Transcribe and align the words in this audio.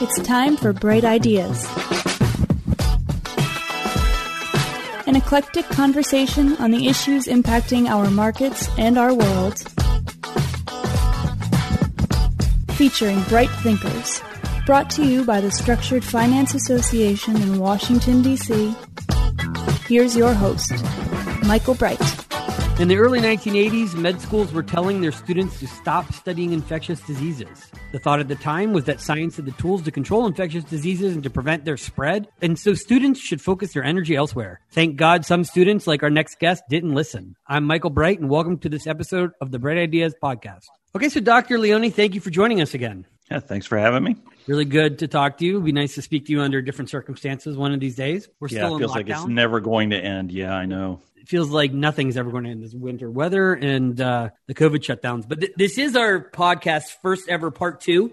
It's 0.00 0.22
time 0.22 0.56
for 0.56 0.72
Bright 0.72 1.04
Ideas. 1.04 1.66
An 5.06 5.16
eclectic 5.16 5.64
conversation 5.66 6.56
on 6.58 6.70
the 6.70 6.86
issues 6.88 7.26
impacting 7.26 7.88
our 7.88 8.08
markets 8.10 8.68
and 8.78 8.96
our 8.96 9.12
world. 9.12 9.58
Featuring 12.76 13.20
bright 13.22 13.50
thinkers. 13.62 14.22
Brought 14.66 14.88
to 14.90 15.04
you 15.04 15.24
by 15.24 15.40
the 15.40 15.50
Structured 15.50 16.04
Finance 16.04 16.54
Association 16.54 17.36
in 17.36 17.58
Washington, 17.58 18.22
D.C. 18.22 18.74
Here's 19.88 20.16
your 20.16 20.32
host, 20.32 20.72
Michael 21.44 21.74
Bright. 21.74 21.97
In 22.78 22.86
the 22.86 22.96
early 22.96 23.18
1980s, 23.18 23.96
med 23.96 24.20
schools 24.20 24.52
were 24.52 24.62
telling 24.62 25.00
their 25.00 25.10
students 25.10 25.58
to 25.58 25.66
stop 25.66 26.12
studying 26.12 26.52
infectious 26.52 27.00
diseases. 27.00 27.66
The 27.90 27.98
thought 27.98 28.20
at 28.20 28.28
the 28.28 28.36
time 28.36 28.72
was 28.72 28.84
that 28.84 29.00
science 29.00 29.34
had 29.34 29.46
the 29.46 29.52
tools 29.52 29.82
to 29.82 29.90
control 29.90 30.28
infectious 30.28 30.62
diseases 30.62 31.12
and 31.12 31.24
to 31.24 31.28
prevent 31.28 31.64
their 31.64 31.76
spread, 31.76 32.28
and 32.40 32.56
so 32.56 32.74
students 32.74 33.18
should 33.18 33.42
focus 33.42 33.72
their 33.72 33.82
energy 33.82 34.14
elsewhere. 34.14 34.60
Thank 34.70 34.94
God 34.94 35.24
some 35.24 35.42
students, 35.42 35.88
like 35.88 36.04
our 36.04 36.10
next 36.10 36.38
guest, 36.38 36.62
didn't 36.70 36.94
listen. 36.94 37.34
I'm 37.48 37.64
Michael 37.64 37.90
Bright, 37.90 38.20
and 38.20 38.30
welcome 38.30 38.58
to 38.58 38.68
this 38.68 38.86
episode 38.86 39.32
of 39.40 39.50
the 39.50 39.58
Bright 39.58 39.78
Ideas 39.78 40.14
podcast. 40.22 40.66
Okay, 40.94 41.08
so 41.08 41.18
Dr. 41.18 41.58
Leone, 41.58 41.90
thank 41.90 42.14
you 42.14 42.20
for 42.20 42.30
joining 42.30 42.60
us 42.60 42.74
again. 42.74 43.06
Yeah, 43.30 43.40
thanks 43.40 43.66
for 43.66 43.76
having 43.78 44.02
me. 44.02 44.16
Really 44.46 44.64
good 44.64 45.00
to 45.00 45.08
talk 45.08 45.38
to 45.38 45.44
you. 45.44 45.54
It'd 45.54 45.64
be 45.64 45.72
nice 45.72 45.94
to 45.96 46.02
speak 46.02 46.26
to 46.26 46.32
you 46.32 46.40
under 46.40 46.62
different 46.62 46.88
circumstances 46.88 47.56
one 47.56 47.72
of 47.74 47.80
these 47.80 47.96
days. 47.96 48.28
We're 48.40 48.48
still, 48.48 48.58
yeah, 48.58 48.66
still 48.66 48.76
it 48.76 48.78
feels 48.80 48.94
like 48.94 49.08
it's 49.10 49.26
never 49.26 49.60
going 49.60 49.90
to 49.90 49.98
end. 49.98 50.32
Yeah, 50.32 50.54
I 50.54 50.64
know 50.64 51.00
It 51.16 51.28
feels 51.28 51.50
like 51.50 51.72
nothing's 51.72 52.16
ever 52.16 52.30
going 52.30 52.44
to 52.44 52.50
end 52.50 52.62
this 52.62 52.72
winter 52.72 53.10
weather 53.10 53.52
and 53.52 54.00
uh, 54.00 54.30
the 54.46 54.54
COVID 54.54 54.78
shutdowns. 54.78 55.28
But 55.28 55.40
th- 55.40 55.52
this 55.56 55.76
is 55.76 55.96
our 55.96 56.20
podcast 56.20 56.84
first 57.02 57.28
ever 57.28 57.50
part 57.50 57.82
two. 57.82 58.12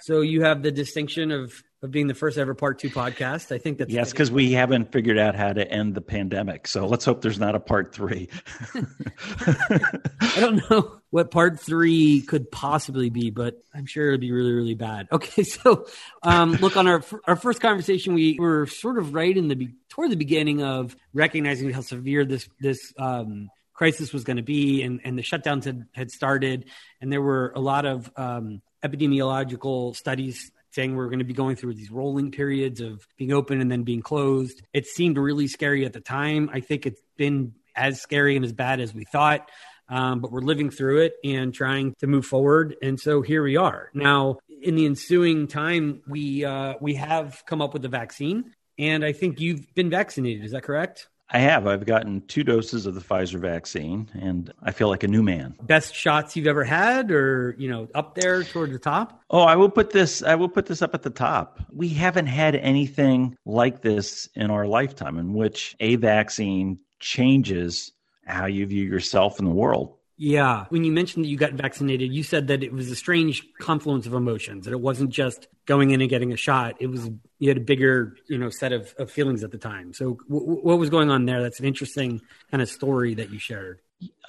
So 0.00 0.22
you 0.22 0.42
have 0.42 0.62
the 0.62 0.72
distinction 0.72 1.30
of 1.30 1.62
of 1.82 1.90
being 1.90 2.08
the 2.08 2.14
first 2.14 2.36
ever 2.36 2.54
part 2.54 2.78
two 2.78 2.90
podcast. 2.90 3.52
I 3.52 3.58
think 3.58 3.78
that's 3.78 3.90
yes, 3.90 4.10
because 4.10 4.30
we 4.30 4.52
haven't 4.52 4.92
figured 4.92 5.18
out 5.18 5.34
how 5.34 5.52
to 5.52 5.66
end 5.70 5.94
the 5.94 6.02
pandemic. 6.02 6.66
So 6.66 6.86
let's 6.86 7.04
hope 7.04 7.22
there's 7.22 7.38
not 7.38 7.54
a 7.54 7.60
part 7.60 7.94
three. 7.94 8.28
I 8.74 10.36
don't 10.36 10.70
know 10.70 11.00
what 11.08 11.30
part 11.30 11.58
three 11.58 12.20
could 12.22 12.50
possibly 12.50 13.08
be, 13.08 13.30
but 13.30 13.62
I'm 13.74 13.86
sure 13.86 14.08
it'd 14.08 14.20
be 14.20 14.30
really, 14.30 14.52
really 14.52 14.74
bad. 14.74 15.08
Okay, 15.20 15.42
so 15.42 15.86
um, 16.22 16.52
look 16.52 16.76
on 16.76 16.86
our 16.86 17.02
our 17.26 17.36
first 17.36 17.60
conversation, 17.60 18.14
we 18.14 18.36
were 18.38 18.66
sort 18.66 18.96
of 18.96 19.12
right 19.12 19.36
in 19.36 19.48
the 19.48 19.68
toward 19.90 20.10
the 20.10 20.16
beginning 20.16 20.62
of 20.62 20.96
recognizing 21.12 21.70
how 21.70 21.82
severe 21.82 22.24
this 22.24 22.48
this 22.58 22.92
um, 22.98 23.50
crisis 23.74 24.12
was 24.12 24.24
going 24.24 24.38
to 24.38 24.42
be, 24.42 24.82
and 24.82 25.00
and 25.04 25.18
the 25.18 25.22
shutdowns 25.22 25.64
had 25.64 25.86
had 25.92 26.10
started, 26.10 26.66
and 27.00 27.12
there 27.12 27.20
were 27.20 27.52
a 27.54 27.60
lot 27.60 27.84
of 27.84 28.10
um, 28.16 28.62
epidemiological 28.82 29.94
studies 29.94 30.50
saying 30.70 30.94
we're 30.94 31.06
going 31.06 31.18
to 31.18 31.24
be 31.24 31.34
going 31.34 31.56
through 31.56 31.74
these 31.74 31.90
rolling 31.90 32.30
periods 32.30 32.80
of 32.80 33.06
being 33.16 33.32
open 33.32 33.60
and 33.60 33.70
then 33.70 33.82
being 33.82 34.02
closed. 34.02 34.62
It 34.72 34.86
seemed 34.86 35.18
really 35.18 35.48
scary 35.48 35.84
at 35.84 35.92
the 35.92 36.00
time. 36.00 36.50
I 36.52 36.60
think 36.60 36.86
it's 36.86 37.00
been 37.16 37.54
as 37.74 38.00
scary 38.00 38.36
and 38.36 38.44
as 38.44 38.52
bad 38.52 38.80
as 38.80 38.94
we 38.94 39.04
thought. 39.04 39.50
Um, 39.88 40.20
but 40.20 40.30
we're 40.30 40.42
living 40.42 40.70
through 40.70 41.00
it 41.02 41.14
and 41.24 41.52
trying 41.52 41.94
to 41.98 42.06
move 42.06 42.24
forward. 42.24 42.76
And 42.80 42.98
so 42.98 43.22
here 43.22 43.42
we 43.42 43.56
are. 43.56 43.90
Now, 43.92 44.38
in 44.62 44.76
the 44.76 44.86
ensuing 44.86 45.48
time, 45.48 46.02
we 46.06 46.44
uh, 46.44 46.74
we 46.80 46.94
have 46.94 47.42
come 47.44 47.60
up 47.60 47.72
with 47.72 47.84
a 47.84 47.88
vaccine, 47.88 48.52
and 48.78 49.04
I 49.04 49.12
think 49.12 49.40
you've 49.40 49.74
been 49.74 49.90
vaccinated. 49.90 50.44
Is 50.44 50.52
that 50.52 50.62
correct? 50.62 51.08
I 51.32 51.38
have. 51.38 51.66
I've 51.66 51.86
gotten 51.86 52.22
two 52.26 52.42
doses 52.42 52.86
of 52.86 52.94
the 52.94 53.00
Pfizer 53.00 53.38
vaccine, 53.38 54.10
and 54.20 54.52
I 54.62 54.72
feel 54.72 54.88
like 54.88 55.04
a 55.04 55.08
new 55.08 55.22
man. 55.22 55.54
Best 55.62 55.94
shots 55.94 56.34
you've 56.34 56.48
ever 56.48 56.64
had, 56.64 57.10
or 57.12 57.54
you 57.56 57.68
know, 57.70 57.88
up 57.94 58.16
there 58.16 58.42
toward 58.42 58.72
the 58.72 58.78
top. 58.78 59.22
Oh, 59.30 59.42
I 59.42 59.54
will 59.54 59.70
put 59.70 59.90
this. 59.90 60.22
I 60.22 60.34
will 60.34 60.48
put 60.48 60.66
this 60.66 60.82
up 60.82 60.94
at 60.94 61.02
the 61.02 61.10
top. 61.10 61.60
We 61.72 61.88
haven't 61.88 62.26
had 62.26 62.56
anything 62.56 63.36
like 63.44 63.82
this 63.82 64.28
in 64.34 64.50
our 64.50 64.66
lifetime, 64.66 65.18
in 65.18 65.34
which 65.34 65.76
a 65.78 65.96
vaccine 65.96 66.78
changes 66.98 67.92
how 68.26 68.46
you 68.46 68.66
view 68.66 68.84
yourself 68.84 69.38
in 69.38 69.44
the 69.44 69.50
world. 69.50 69.96
Yeah. 70.22 70.66
When 70.68 70.84
you 70.84 70.92
mentioned 70.92 71.24
that 71.24 71.28
you 71.28 71.38
got 71.38 71.54
vaccinated, 71.54 72.12
you 72.12 72.22
said 72.22 72.48
that 72.48 72.62
it 72.62 72.74
was 72.74 72.90
a 72.90 72.94
strange 72.94 73.42
confluence 73.58 74.06
of 74.06 74.12
emotions, 74.12 74.66
that 74.66 74.72
it 74.72 74.80
wasn't 74.80 75.08
just 75.08 75.48
going 75.64 75.92
in 75.92 76.02
and 76.02 76.10
getting 76.10 76.30
a 76.30 76.36
shot. 76.36 76.76
It 76.78 76.88
was, 76.88 77.08
you 77.38 77.48
had 77.48 77.56
a 77.56 77.62
bigger, 77.62 78.16
you 78.28 78.36
know, 78.36 78.50
set 78.50 78.74
of, 78.74 78.94
of 78.98 79.10
feelings 79.10 79.42
at 79.44 79.50
the 79.50 79.56
time. 79.56 79.94
So 79.94 80.18
w- 80.28 80.60
what 80.60 80.78
was 80.78 80.90
going 80.90 81.10
on 81.10 81.24
there? 81.24 81.42
That's 81.42 81.58
an 81.58 81.64
interesting 81.64 82.20
kind 82.50 82.62
of 82.62 82.68
story 82.68 83.14
that 83.14 83.30
you 83.30 83.38
shared. 83.38 83.80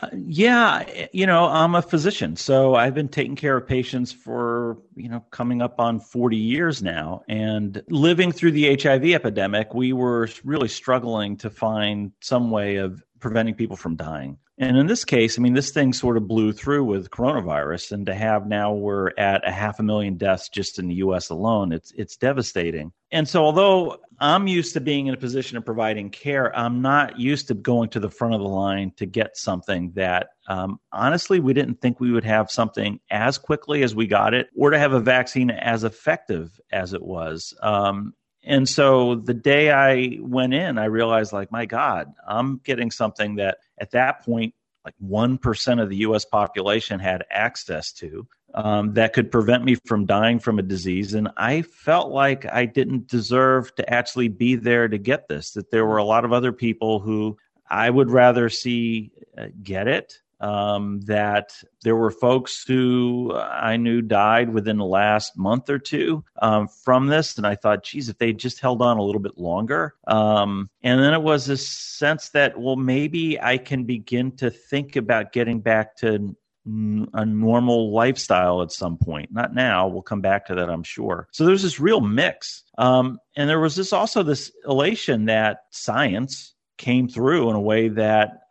Uh, 0.02 0.08
yeah, 0.14 0.86
you 1.12 1.26
know, 1.26 1.46
I'm 1.48 1.76
a 1.76 1.82
physician, 1.82 2.38
so 2.38 2.76
I've 2.76 2.94
been 2.94 3.10
taking 3.10 3.36
care 3.36 3.58
of 3.58 3.68
patients 3.68 4.14
for, 4.14 4.78
you 4.96 5.10
know, 5.10 5.26
coming 5.30 5.62
up 5.62 5.82
on 5.82 6.00
40 6.00 6.38
years 6.38 6.82
now. 6.82 7.24
And 7.28 7.84
living 7.90 8.32
through 8.32 8.52
the 8.52 8.78
HIV 8.82 9.08
epidemic, 9.08 9.74
we 9.74 9.92
were 9.92 10.30
really 10.46 10.70
struggling 10.70 11.36
to 11.38 11.50
find 11.50 12.14
some 12.22 12.50
way 12.50 12.78
of 12.78 13.04
preventing 13.20 13.56
people 13.56 13.76
from 13.76 13.98
dying. 13.98 14.38
And 14.62 14.78
in 14.78 14.86
this 14.86 15.04
case, 15.04 15.40
I 15.40 15.42
mean, 15.42 15.56
this 15.56 15.72
thing 15.72 15.92
sort 15.92 16.18
of 16.18 16.28
blew 16.28 16.54
through 16.54 16.84
with 16.84 17.10
coronavirus, 17.10 17.94
and 17.94 18.06
to 18.06 18.14
have 18.14 18.46
now 18.46 18.72
we're 18.72 19.10
at 19.18 19.46
a 19.46 19.52
half 19.52 19.80
a 19.80 19.84
million 19.84 20.18
deaths 20.18 20.50
just 20.50 20.78
in 20.78 20.88
the 20.88 20.94
U.S. 20.96 21.32
alone, 21.32 21.72
it's 21.72 21.92
it's 21.94 22.16
devastating. 22.16 22.92
And 23.12 23.28
so, 23.28 23.44
although 23.44 23.98
I'm 24.20 24.46
used 24.48 24.74
to 24.74 24.80
being 24.80 25.08
in 25.08 25.16
a 25.16 25.18
position 25.18 25.58
of 25.58 25.66
providing 25.66 26.12
care, 26.12 26.56
I'm 26.56 26.80
not 26.80 27.20
used 27.20 27.48
to 27.48 27.56
going 27.56 27.90
to 27.90 28.00
the 28.00 28.12
front 28.12 28.36
of 28.36 28.40
the 28.40 28.48
line 28.48 28.92
to 28.98 29.08
get 29.08 29.36
something 29.36 29.94
that, 29.96 30.28
um, 30.48 30.80
honestly, 30.92 31.40
we 31.40 31.54
didn't 31.54 31.82
think 31.82 32.00
we 32.00 32.12
would 32.12 32.24
have 32.24 32.52
something 32.52 33.00
as 33.10 33.40
quickly 33.40 33.82
as 33.82 33.96
we 33.96 34.06
got 34.06 34.36
it, 34.36 34.50
or 34.56 34.70
to 34.70 34.78
have 34.78 34.94
a 34.94 35.00
vaccine 35.00 35.50
as 35.50 35.84
effective 35.84 36.62
as 36.72 36.94
it 36.94 37.02
was. 37.02 37.56
Um, 37.64 38.14
and 38.44 38.68
so 38.68 39.16
the 39.16 39.34
day 39.34 39.72
I 39.72 40.18
went 40.20 40.54
in, 40.54 40.78
I 40.78 40.86
realized, 40.86 41.34
like, 41.34 41.52
my 41.52 41.66
God, 41.66 42.12
I'm 42.28 42.60
getting 42.64 42.92
something 42.92 43.36
that 43.36 43.60
at 43.80 43.92
that 43.92 44.24
point, 44.24 44.56
like 44.84 44.96
1% 45.04 45.82
of 45.82 45.90
the 45.90 45.98
US 45.98 46.26
population 46.26 47.00
had 47.00 47.24
access 47.30 47.92
to 47.94 48.28
um, 48.56 48.96
that 48.96 49.14
could 49.14 49.32
prevent 49.32 49.64
me 49.64 49.76
from 49.86 50.08
dying 50.08 50.40
from 50.40 50.58
a 50.58 50.64
disease. 50.64 51.14
And 51.14 51.30
I 51.38 51.62
felt 51.62 52.12
like 52.12 52.52
I 52.52 52.66
didn't 52.66 53.08
deserve 53.08 53.74
to 53.76 53.94
actually 53.94 54.28
be 54.28 54.56
there 54.56 54.88
to 54.88 54.98
get 54.98 55.28
this, 55.28 55.52
that 55.52 55.70
there 55.70 55.86
were 55.86 55.98
a 55.98 56.04
lot 56.04 56.26
of 56.26 56.34
other 56.34 56.52
people 56.52 57.00
who 57.00 57.38
I 57.70 57.90
would 57.90 58.10
rather 58.10 58.50
see 58.50 59.12
uh, 59.38 59.48
get 59.62 59.88
it 59.88 60.20
um, 60.42 61.02
that 61.02 61.54
there 61.84 61.96
were 61.96 62.12
folks 62.12 62.64
who 62.68 63.34
I 63.34 63.78
knew 63.78 64.02
died 64.02 64.54
within 64.54 64.78
the 64.78 64.86
last 64.86 65.38
month 65.38 65.70
or 65.70 65.80
two 65.80 66.24
um, 66.42 66.68
from 66.68 67.08
this. 67.08 67.38
And 67.38 67.48
I 67.48 67.56
thought, 67.56 67.84
geez, 67.84 68.10
if 68.10 68.18
they 68.18 68.34
just 68.34 68.60
held 68.60 68.82
on 68.82 68.98
a 68.98 69.04
little 69.04 69.22
bit 69.22 69.38
longer. 69.38 69.96
Um, 70.08 70.70
and 70.84 71.02
then 71.02 71.14
it 71.14 71.22
was 71.22 71.48
a 71.48 71.58
sense 71.58 72.30
that, 72.30 72.60
well, 72.60 72.76
maybe 72.76 73.40
I 73.40 73.58
can 73.58 73.86
begin 73.86 74.36
to 74.38 74.50
think 74.50 74.96
about 74.96 75.32
getting 75.32 75.62
back 75.62 75.96
to 75.98 76.36
a 76.66 77.26
normal 77.26 77.92
lifestyle 77.92 78.62
at 78.62 78.72
some 78.72 78.98
point. 78.98 79.32
Not 79.32 79.54
now. 79.54 79.88
We'll 79.88 80.04
come 80.04 80.22
back 80.22 80.46
to 80.48 80.56
that, 80.56 80.70
I'm 80.70 80.84
sure. 80.84 81.28
So 81.32 81.46
there's 81.46 81.64
this 81.64 81.80
real 81.80 82.02
mix. 82.02 82.64
Um, 82.78 83.20
and 83.36 83.50
there 83.50 83.60
was 83.60 83.76
this 83.76 83.94
also 83.94 84.22
this 84.22 84.52
elation 84.68 85.26
that 85.26 85.62
science 85.72 86.54
came 86.78 87.08
through 87.08 87.50
in 87.50 87.56
a 87.56 87.62
way 87.62 87.90
that 87.90 88.42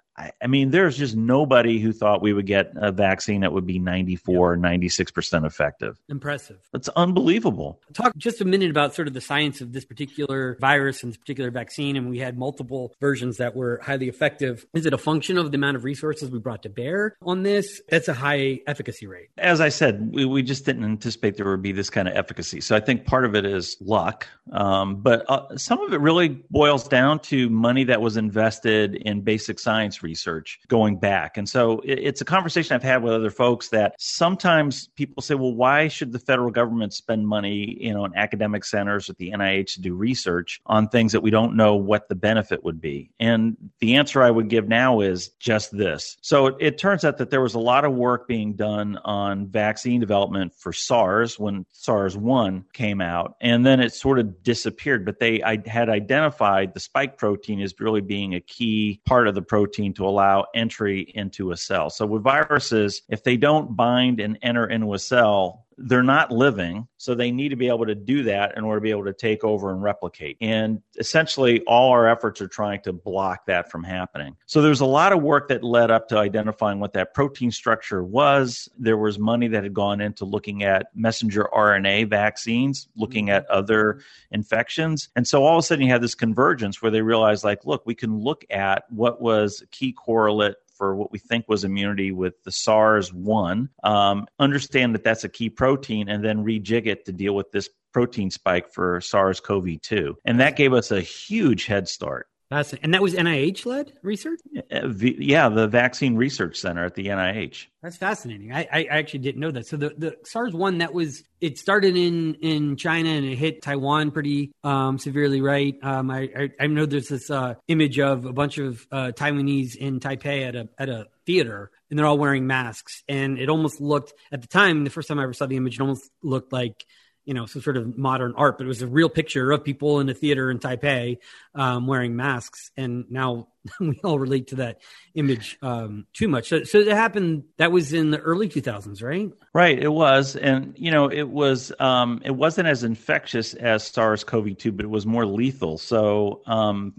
I, 0.42 0.46
mean, 0.46 0.70
there's 0.70 0.96
just 0.96 1.16
nobody 1.16 1.78
who 1.78 1.92
thought 1.92 2.22
we 2.22 2.32
would 2.32 2.46
get 2.46 2.72
a 2.76 2.92
vaccine 2.92 3.40
that 3.40 3.52
would 3.52 3.66
be 3.66 3.78
94 3.78 4.54
yep. 4.54 4.62
96% 4.62 5.46
effective. 5.46 5.98
Impressive. 6.08 6.58
It's 6.74 6.88
unbelievable. 6.90 7.80
Talk 7.92 8.16
just 8.16 8.40
a 8.40 8.44
minute 8.44 8.70
about 8.70 8.94
sort 8.94 9.08
of 9.08 9.14
the 9.14 9.20
science 9.20 9.60
of 9.60 9.72
this 9.72 9.84
particular 9.84 10.56
virus 10.60 11.02
and 11.02 11.12
this 11.12 11.16
particular 11.16 11.50
vaccine. 11.50 11.96
And 11.96 12.10
we 12.10 12.18
had 12.18 12.38
multiple 12.38 12.94
versions 13.00 13.38
that 13.38 13.56
were 13.56 13.80
highly 13.82 14.08
effective. 14.08 14.66
Is 14.74 14.86
it 14.86 14.92
a 14.92 14.98
function 14.98 15.38
of 15.38 15.50
the 15.50 15.56
amount 15.56 15.76
of 15.76 15.84
resources 15.84 16.30
we 16.30 16.38
brought 16.38 16.62
to 16.64 16.68
bear 16.68 17.16
on 17.22 17.42
this? 17.42 17.80
That's 17.88 18.08
a 18.08 18.14
high 18.14 18.60
efficacy 18.66 19.06
rate. 19.06 19.30
As 19.38 19.60
I 19.60 19.70
said, 19.70 20.12
we, 20.12 20.24
we 20.24 20.42
just 20.42 20.64
didn't 20.64 20.84
anticipate 20.84 21.36
there 21.36 21.50
would 21.50 21.62
be 21.62 21.72
this 21.72 21.90
kind 21.90 22.08
of 22.08 22.16
efficacy. 22.16 22.60
So 22.60 22.76
I 22.76 22.80
think 22.80 23.06
part 23.06 23.24
of 23.24 23.34
it 23.34 23.46
is 23.46 23.76
luck. 23.80 24.26
Um, 24.52 24.96
but 24.96 25.24
uh, 25.28 25.56
some 25.56 25.80
of 25.80 25.92
it 25.92 26.00
really 26.00 26.28
boils 26.50 26.86
down 26.88 27.20
to 27.20 27.48
money 27.48 27.84
that 27.84 28.00
was 28.00 28.16
invested 28.16 28.96
in 28.96 29.22
basic 29.22 29.58
science 29.58 30.02
research 30.02 30.09
research 30.10 30.58
going 30.66 30.96
back. 30.96 31.36
And 31.36 31.48
so 31.48 31.80
it's 31.84 32.20
a 32.20 32.24
conversation 32.24 32.74
I've 32.74 32.82
had 32.82 33.02
with 33.02 33.12
other 33.12 33.30
folks 33.30 33.68
that 33.68 33.94
sometimes 33.98 34.88
people 34.96 35.22
say, 35.22 35.36
well, 35.36 35.54
why 35.54 35.86
should 35.86 36.10
the 36.10 36.18
federal 36.18 36.50
government 36.50 36.92
spend 36.92 37.28
money, 37.28 37.76
you 37.80 37.94
know, 37.94 38.04
in 38.04 38.12
academic 38.16 38.64
centers 38.64 39.08
at 39.08 39.18
the 39.18 39.30
NIH 39.30 39.74
to 39.74 39.80
do 39.80 39.94
research 39.94 40.60
on 40.66 40.88
things 40.88 41.12
that 41.12 41.20
we 41.20 41.30
don't 41.30 41.56
know 41.56 41.76
what 41.76 42.08
the 42.08 42.16
benefit 42.16 42.64
would 42.64 42.80
be? 42.80 43.10
And 43.20 43.56
the 43.78 43.96
answer 43.96 44.20
I 44.20 44.30
would 44.30 44.48
give 44.48 44.68
now 44.68 45.00
is 45.00 45.28
just 45.38 45.70
this. 45.76 46.16
So 46.22 46.46
it, 46.46 46.56
it 46.58 46.78
turns 46.78 47.04
out 47.04 47.18
that 47.18 47.30
there 47.30 47.40
was 47.40 47.54
a 47.54 47.60
lot 47.60 47.84
of 47.84 47.92
work 47.92 48.26
being 48.26 48.54
done 48.54 48.98
on 49.04 49.46
vaccine 49.46 50.00
development 50.00 50.54
for 50.54 50.72
SARS 50.72 51.38
when 51.38 51.66
SARS 51.70 52.16
1 52.16 52.64
came 52.72 53.00
out, 53.00 53.36
and 53.40 53.64
then 53.64 53.78
it 53.78 53.94
sort 53.94 54.18
of 54.18 54.42
disappeared. 54.42 55.04
But 55.04 55.20
they 55.20 55.40
I 55.42 55.58
had 55.66 55.88
identified 55.88 56.74
the 56.74 56.80
spike 56.80 57.16
protein 57.16 57.60
as 57.60 57.78
really 57.78 58.00
being 58.00 58.34
a 58.34 58.40
key 58.40 59.00
part 59.04 59.28
of 59.28 59.34
the 59.34 59.42
protein 59.42 59.89
to 59.94 60.06
allow 60.06 60.46
entry 60.54 61.10
into 61.14 61.52
a 61.52 61.56
cell. 61.56 61.90
So 61.90 62.06
with 62.06 62.22
viruses, 62.22 63.02
if 63.08 63.24
they 63.24 63.36
don't 63.36 63.76
bind 63.76 64.20
and 64.20 64.38
enter 64.42 64.66
into 64.66 64.94
a 64.94 64.98
cell, 64.98 65.66
they're 65.82 66.02
not 66.02 66.30
living, 66.30 66.86
so 66.98 67.14
they 67.14 67.30
need 67.30 67.48
to 67.48 67.56
be 67.56 67.68
able 67.68 67.86
to 67.86 67.94
do 67.94 68.22
that 68.24 68.56
in 68.56 68.64
order 68.64 68.78
to 68.78 68.82
be 68.82 68.90
able 68.90 69.04
to 69.04 69.14
take 69.14 69.44
over 69.44 69.72
and 69.72 69.82
replicate. 69.82 70.36
And 70.40 70.82
essentially, 70.98 71.62
all 71.62 71.90
our 71.90 72.06
efforts 72.06 72.40
are 72.40 72.48
trying 72.48 72.82
to 72.82 72.92
block 72.92 73.46
that 73.46 73.70
from 73.70 73.82
happening. 73.82 74.36
So 74.46 74.60
there's 74.60 74.80
a 74.80 74.86
lot 74.86 75.12
of 75.12 75.22
work 75.22 75.48
that 75.48 75.64
led 75.64 75.90
up 75.90 76.08
to 76.08 76.18
identifying 76.18 76.80
what 76.80 76.92
that 76.92 77.14
protein 77.14 77.50
structure 77.50 78.04
was. 78.04 78.68
There 78.78 78.98
was 78.98 79.18
money 79.18 79.48
that 79.48 79.62
had 79.62 79.72
gone 79.74 80.00
into 80.00 80.24
looking 80.24 80.62
at 80.62 80.88
messenger 80.94 81.48
RNA 81.52 82.10
vaccines, 82.10 82.88
looking 82.96 83.26
mm-hmm. 83.26 83.36
at 83.36 83.50
other 83.50 84.00
infections. 84.30 85.08
And 85.16 85.26
so 85.26 85.44
all 85.44 85.56
of 85.56 85.64
a 85.64 85.66
sudden, 85.66 85.86
you 85.86 85.92
had 85.92 86.02
this 86.02 86.14
convergence 86.14 86.82
where 86.82 86.90
they 86.90 87.02
realized, 87.02 87.42
like, 87.42 87.64
look, 87.64 87.86
we 87.86 87.94
can 87.94 88.18
look 88.18 88.44
at 88.50 88.84
what 88.90 89.22
was 89.22 89.64
key 89.70 89.92
correlate 89.92 90.56
for 90.80 90.96
what 90.96 91.12
we 91.12 91.18
think 91.18 91.44
was 91.46 91.62
immunity 91.62 92.10
with 92.10 92.42
the 92.42 92.50
SARS 92.50 93.12
1, 93.12 93.68
um, 93.84 94.26
understand 94.38 94.94
that 94.94 95.04
that's 95.04 95.24
a 95.24 95.28
key 95.28 95.50
protein, 95.50 96.08
and 96.08 96.24
then 96.24 96.42
rejig 96.42 96.86
it 96.86 97.04
to 97.04 97.12
deal 97.12 97.34
with 97.34 97.52
this 97.52 97.68
protein 97.92 98.30
spike 98.30 98.72
for 98.72 98.98
SARS 99.02 99.40
CoV 99.40 99.78
2. 99.82 100.16
And 100.24 100.40
that 100.40 100.56
gave 100.56 100.72
us 100.72 100.90
a 100.90 101.02
huge 101.02 101.66
head 101.66 101.86
start. 101.86 102.28
That's 102.50 102.72
and 102.72 102.94
that 102.94 103.00
was 103.00 103.14
NIH 103.14 103.64
led 103.64 103.92
research. 104.02 104.40
Yeah, 104.70 105.48
the 105.50 105.68
Vaccine 105.68 106.16
Research 106.16 106.56
Center 106.56 106.84
at 106.84 106.96
the 106.96 107.06
NIH. 107.06 107.66
That's 107.80 107.96
fascinating. 107.96 108.52
I, 108.52 108.66
I 108.72 108.84
actually 108.90 109.20
didn't 109.20 109.40
know 109.40 109.52
that. 109.52 109.68
So 109.68 109.76
the, 109.76 109.90
the 109.96 110.16
SARS 110.24 110.52
one 110.52 110.78
that 110.78 110.92
was 110.92 111.22
it 111.40 111.58
started 111.58 111.96
in 111.96 112.34
in 112.34 112.74
China 112.74 113.10
and 113.10 113.24
it 113.24 113.36
hit 113.36 113.62
Taiwan 113.62 114.10
pretty 114.10 114.50
um, 114.64 114.98
severely, 114.98 115.40
right? 115.40 115.76
Um, 115.80 116.10
I, 116.10 116.28
I, 116.36 116.50
I 116.58 116.66
know 116.66 116.86
there's 116.86 117.08
this 117.08 117.30
uh, 117.30 117.54
image 117.68 118.00
of 118.00 118.26
a 118.26 118.32
bunch 118.32 118.58
of 118.58 118.84
uh, 118.90 119.12
Taiwanese 119.14 119.76
in 119.76 120.00
Taipei 120.00 120.48
at 120.48 120.56
a 120.56 120.68
at 120.76 120.88
a 120.88 121.06
theater 121.26 121.70
and 121.88 121.96
they're 121.96 122.06
all 122.06 122.18
wearing 122.18 122.48
masks 122.48 123.04
and 123.08 123.38
it 123.38 123.48
almost 123.48 123.80
looked 123.80 124.12
at 124.32 124.42
the 124.42 124.48
time 124.48 124.82
the 124.82 124.90
first 124.90 125.06
time 125.06 125.20
I 125.20 125.22
ever 125.22 125.34
saw 125.34 125.46
the 125.46 125.56
image 125.56 125.76
it 125.76 125.80
almost 125.80 126.10
looked 126.20 126.52
like 126.52 126.84
you 127.30 127.34
know 127.34 127.46
some 127.46 127.62
sort 127.62 127.76
of 127.76 127.96
modern 127.96 128.34
art, 128.36 128.58
but 128.58 128.64
it 128.64 128.66
was 128.66 128.82
a 128.82 128.88
real 128.88 129.08
picture 129.08 129.52
of 129.52 129.62
people 129.62 130.00
in 130.00 130.08
a 130.08 130.14
theater 130.14 130.50
in 130.50 130.58
Taipei 130.58 131.18
um, 131.54 131.86
wearing 131.86 132.16
masks, 132.16 132.72
and 132.76 133.04
now 133.08 133.46
we 133.80 134.00
all 134.02 134.18
relate 134.18 134.48
to 134.48 134.56
that 134.56 134.80
image 135.14 135.56
um, 135.62 136.08
too 136.12 136.26
much. 136.26 136.48
So, 136.48 136.64
so 136.64 136.78
it 136.78 136.88
happened. 136.88 137.44
That 137.58 137.70
was 137.70 137.92
in 137.92 138.10
the 138.10 138.18
early 138.18 138.48
2000s, 138.48 139.00
right? 139.00 139.30
Right. 139.54 139.78
It 139.78 139.92
was, 139.92 140.34
and 140.34 140.74
you 140.76 140.90
know, 140.90 141.08
it 141.08 141.28
was. 141.28 141.72
Um, 141.78 142.20
it 142.24 142.32
wasn't 142.32 142.66
as 142.66 142.82
infectious 142.82 143.54
as 143.54 143.86
SARS-CoV-2, 143.86 144.76
but 144.76 144.84
it 144.84 144.90
was 144.90 145.06
more 145.06 145.24
lethal. 145.24 145.78
So 145.78 146.42
um, 146.46 146.94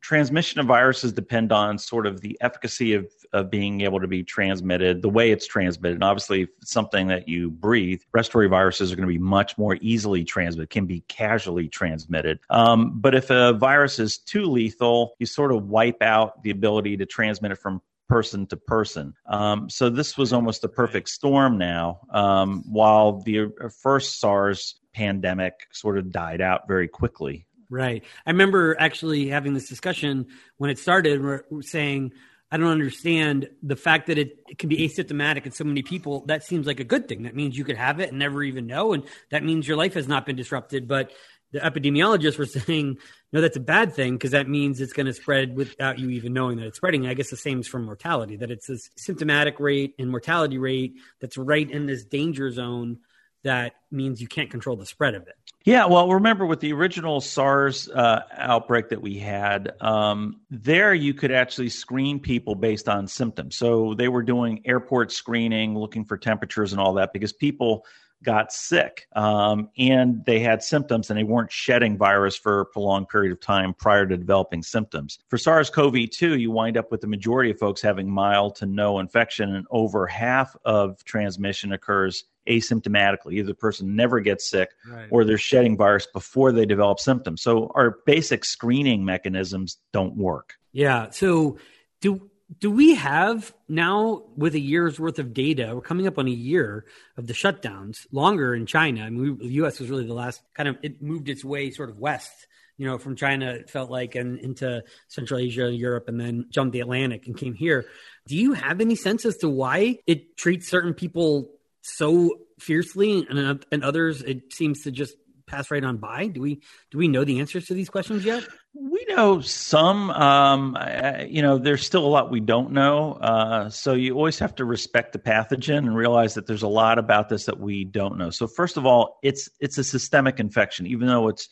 transmission 0.00 0.60
of 0.60 0.66
viruses 0.66 1.12
depend 1.12 1.52
on 1.52 1.78
sort 1.78 2.06
of 2.06 2.20
the 2.20 2.36
efficacy 2.40 2.94
of, 2.94 3.06
of 3.32 3.50
being 3.50 3.80
able 3.82 4.00
to 4.00 4.06
be 4.06 4.22
transmitted, 4.22 5.02
the 5.02 5.08
way 5.08 5.30
it's 5.30 5.46
transmitted. 5.46 5.94
And 5.94 6.04
obviously, 6.04 6.48
something 6.62 7.08
that 7.08 7.28
you 7.28 7.50
breathe, 7.50 8.02
respiratory 8.12 8.48
viruses 8.48 8.92
are 8.92 8.96
going 8.96 9.08
to 9.08 9.12
be 9.12 9.18
much 9.18 9.56
more 9.58 9.76
easily 9.80 10.24
transmitted, 10.24 10.70
can 10.70 10.86
be 10.86 11.00
casually 11.08 11.68
transmitted. 11.68 12.38
Um, 12.50 13.00
but 13.00 13.14
if 13.14 13.30
a 13.30 13.52
virus 13.52 13.98
is 13.98 14.18
too 14.18 14.44
lethal, 14.44 15.14
you 15.18 15.26
sort 15.26 15.52
of 15.52 15.68
wipe 15.68 16.02
out 16.02 16.42
the 16.42 16.50
ability 16.50 16.96
to 16.98 17.06
transmit 17.06 17.52
it 17.52 17.58
from 17.58 17.80
person 18.08 18.44
to 18.44 18.56
person. 18.56 19.14
Um, 19.26 19.70
so 19.70 19.88
this 19.88 20.18
was 20.18 20.32
almost 20.32 20.64
a 20.64 20.68
perfect 20.68 21.08
storm 21.08 21.58
now. 21.58 22.00
Um, 22.10 22.64
while 22.66 23.20
the 23.20 23.52
first 23.80 24.18
SARS 24.18 24.80
pandemic 24.92 25.66
sort 25.72 25.98
of 25.98 26.10
died 26.10 26.40
out 26.40 26.66
very 26.66 26.88
quickly. 26.88 27.46
Right. 27.70 28.04
I 28.26 28.30
remember 28.30 28.76
actually 28.80 29.28
having 29.28 29.54
this 29.54 29.68
discussion 29.68 30.26
when 30.56 30.70
it 30.70 30.78
started, 30.78 31.42
saying, 31.60 32.12
I 32.50 32.56
don't 32.56 32.66
understand 32.66 33.48
the 33.62 33.76
fact 33.76 34.08
that 34.08 34.18
it, 34.18 34.38
it, 34.48 34.58
can 34.58 34.68
be 34.68 34.78
asymptomatic 34.78 35.46
in 35.46 35.52
so 35.52 35.62
many 35.62 35.82
people. 35.82 36.24
That 36.26 36.42
seems 36.42 36.66
like 36.66 36.80
a 36.80 36.84
good 36.84 37.06
thing. 37.06 37.22
That 37.22 37.36
means 37.36 37.56
you 37.56 37.64
could 37.64 37.76
have 37.76 38.00
it 38.00 38.08
and 38.08 38.18
never 38.18 38.42
even 38.42 38.66
know. 38.66 38.92
And 38.92 39.04
that 39.30 39.44
means 39.44 39.68
your 39.68 39.76
life 39.76 39.94
has 39.94 40.08
not 40.08 40.26
been 40.26 40.34
disrupted. 40.34 40.88
But 40.88 41.12
the 41.52 41.60
epidemiologists 41.60 42.38
were 42.38 42.46
saying, 42.66 42.98
no, 43.32 43.40
that's 43.40 43.56
a 43.56 43.60
bad 43.60 43.94
thing 43.94 44.14
because 44.14 44.32
that 44.32 44.48
means 44.48 44.80
it's 44.80 44.92
going 44.92 45.06
to 45.06 45.14
spread 45.14 45.54
without 45.54 46.00
you 46.00 46.10
even 46.10 46.32
knowing 46.32 46.58
that 46.58 46.66
it's 46.66 46.78
spreading. 46.78 47.06
I 47.06 47.14
guess 47.14 47.30
the 47.30 47.36
same 47.36 47.60
is 47.60 47.68
for 47.68 47.78
mortality, 47.78 48.34
that 48.36 48.50
it's 48.50 48.66
this 48.66 48.90
symptomatic 48.96 49.60
rate 49.60 49.94
and 50.00 50.10
mortality 50.10 50.58
rate 50.58 50.94
that's 51.20 51.38
right 51.38 51.70
in 51.70 51.86
this 51.86 52.04
danger 52.04 52.50
zone 52.50 52.98
that 53.42 53.72
means 53.90 54.20
you 54.20 54.28
can't 54.28 54.50
control 54.50 54.76
the 54.76 54.86
spread 54.86 55.14
of 55.14 55.22
it. 55.26 55.34
Yeah, 55.64 55.84
well, 55.86 56.08
remember 56.08 56.46
with 56.46 56.60
the 56.60 56.72
original 56.72 57.20
SARS 57.20 57.88
uh, 57.90 58.22
outbreak 58.32 58.88
that 58.88 59.02
we 59.02 59.18
had, 59.18 59.72
um, 59.80 60.40
there 60.50 60.94
you 60.94 61.12
could 61.12 61.32
actually 61.32 61.68
screen 61.68 62.18
people 62.18 62.54
based 62.54 62.88
on 62.88 63.06
symptoms. 63.06 63.56
So 63.56 63.94
they 63.94 64.08
were 64.08 64.22
doing 64.22 64.62
airport 64.64 65.12
screening, 65.12 65.76
looking 65.76 66.04
for 66.04 66.16
temperatures 66.16 66.72
and 66.72 66.80
all 66.80 66.94
that 66.94 67.12
because 67.12 67.32
people 67.32 67.84
got 68.22 68.52
sick 68.52 69.06
um, 69.16 69.70
and 69.78 70.24
they 70.26 70.40
had 70.40 70.62
symptoms 70.62 71.10
and 71.10 71.18
they 71.18 71.24
weren't 71.24 71.50
shedding 71.50 71.96
virus 71.96 72.36
for 72.36 72.60
a 72.60 72.66
prolonged 72.66 73.08
period 73.08 73.32
of 73.32 73.40
time 73.40 73.72
prior 73.74 74.06
to 74.06 74.16
developing 74.16 74.62
symptoms. 74.62 75.18
For 75.28 75.38
SARS 75.38 75.70
CoV 75.70 76.10
2, 76.10 76.36
you 76.36 76.50
wind 76.50 76.76
up 76.76 76.90
with 76.90 77.00
the 77.00 77.06
majority 77.06 77.50
of 77.50 77.58
folks 77.58 77.80
having 77.80 78.10
mild 78.10 78.56
to 78.56 78.66
no 78.66 78.98
infection, 78.98 79.54
and 79.54 79.66
over 79.70 80.06
half 80.06 80.54
of 80.64 81.02
transmission 81.04 81.72
occurs 81.72 82.24
asymptomatically. 82.48 83.34
Either 83.34 83.48
the 83.48 83.54
person 83.54 83.96
never 83.96 84.20
gets 84.20 84.48
sick 84.48 84.70
right. 84.88 85.08
or 85.10 85.24
they're 85.24 85.38
shedding 85.38 85.76
virus 85.76 86.06
before 86.12 86.52
they 86.52 86.66
develop 86.66 87.00
symptoms. 87.00 87.42
So 87.42 87.70
our 87.74 87.98
basic 88.06 88.44
screening 88.44 89.04
mechanisms 89.04 89.78
don't 89.92 90.16
work. 90.16 90.54
Yeah. 90.72 91.10
So 91.10 91.58
do 92.00 92.30
do 92.58 92.70
we 92.70 92.94
have 92.94 93.54
now 93.68 94.24
with 94.36 94.54
a 94.54 94.60
year's 94.60 94.98
worth 94.98 95.18
of 95.18 95.32
data 95.32 95.70
we're 95.72 95.80
coming 95.80 96.06
up 96.06 96.18
on 96.18 96.26
a 96.26 96.32
year 96.32 96.84
of 97.16 97.26
the 97.26 97.32
shutdowns 97.32 98.06
longer 98.10 98.54
in 98.54 98.66
china 98.66 99.02
i 99.02 99.10
mean 99.10 99.38
we, 99.38 99.48
the 99.48 99.54
us 99.54 99.78
was 99.78 99.88
really 99.88 100.06
the 100.06 100.14
last 100.14 100.42
kind 100.54 100.68
of 100.68 100.76
it 100.82 101.00
moved 101.00 101.28
its 101.28 101.44
way 101.44 101.70
sort 101.70 101.90
of 101.90 101.98
west 101.98 102.48
you 102.76 102.86
know 102.86 102.98
from 102.98 103.14
china 103.14 103.52
it 103.52 103.70
felt 103.70 103.90
like 103.90 104.16
and 104.16 104.38
into 104.40 104.82
central 105.08 105.38
asia 105.38 105.70
europe 105.70 106.08
and 106.08 106.20
then 106.20 106.46
jumped 106.50 106.72
the 106.72 106.80
atlantic 106.80 107.26
and 107.26 107.36
came 107.36 107.54
here 107.54 107.84
do 108.26 108.36
you 108.36 108.52
have 108.52 108.80
any 108.80 108.96
sense 108.96 109.24
as 109.24 109.36
to 109.36 109.48
why 109.48 109.98
it 110.06 110.36
treats 110.36 110.68
certain 110.68 110.94
people 110.94 111.50
so 111.82 112.38
fiercely 112.58 113.26
and, 113.28 113.64
and 113.70 113.84
others 113.84 114.22
it 114.22 114.52
seems 114.52 114.82
to 114.82 114.90
just 114.90 115.14
pass 115.50 115.70
right 115.70 115.84
on 115.84 115.98
by? 115.98 116.28
Do 116.28 116.40
we 116.40 116.62
do 116.90 116.98
we 116.98 117.08
know 117.08 117.24
the 117.24 117.40
answers 117.40 117.66
to 117.66 117.74
these 117.74 117.90
questions 117.90 118.24
yet? 118.24 118.46
We 118.72 119.04
know 119.08 119.40
some. 119.40 120.10
Um, 120.10 120.78
you 121.26 121.42
know, 121.42 121.58
there's 121.58 121.84
still 121.84 122.06
a 122.06 122.08
lot 122.08 122.30
we 122.30 122.40
don't 122.40 122.70
know. 122.70 123.14
Uh, 123.14 123.68
so 123.68 123.94
you 123.94 124.14
always 124.14 124.38
have 124.38 124.54
to 124.56 124.64
respect 124.64 125.12
the 125.12 125.18
pathogen 125.18 125.78
and 125.78 125.96
realize 125.96 126.34
that 126.34 126.46
there's 126.46 126.62
a 126.62 126.68
lot 126.68 126.98
about 126.98 127.28
this 127.28 127.46
that 127.46 127.58
we 127.58 127.84
don't 127.84 128.16
know. 128.16 128.30
So 128.30 128.46
first 128.46 128.76
of 128.76 128.86
all, 128.86 129.18
it's 129.22 129.50
it's 129.60 129.76
a 129.76 129.84
systemic 129.84 130.38
infection, 130.40 130.86
even 130.86 131.08
though 131.08 131.28
it's 131.28 131.48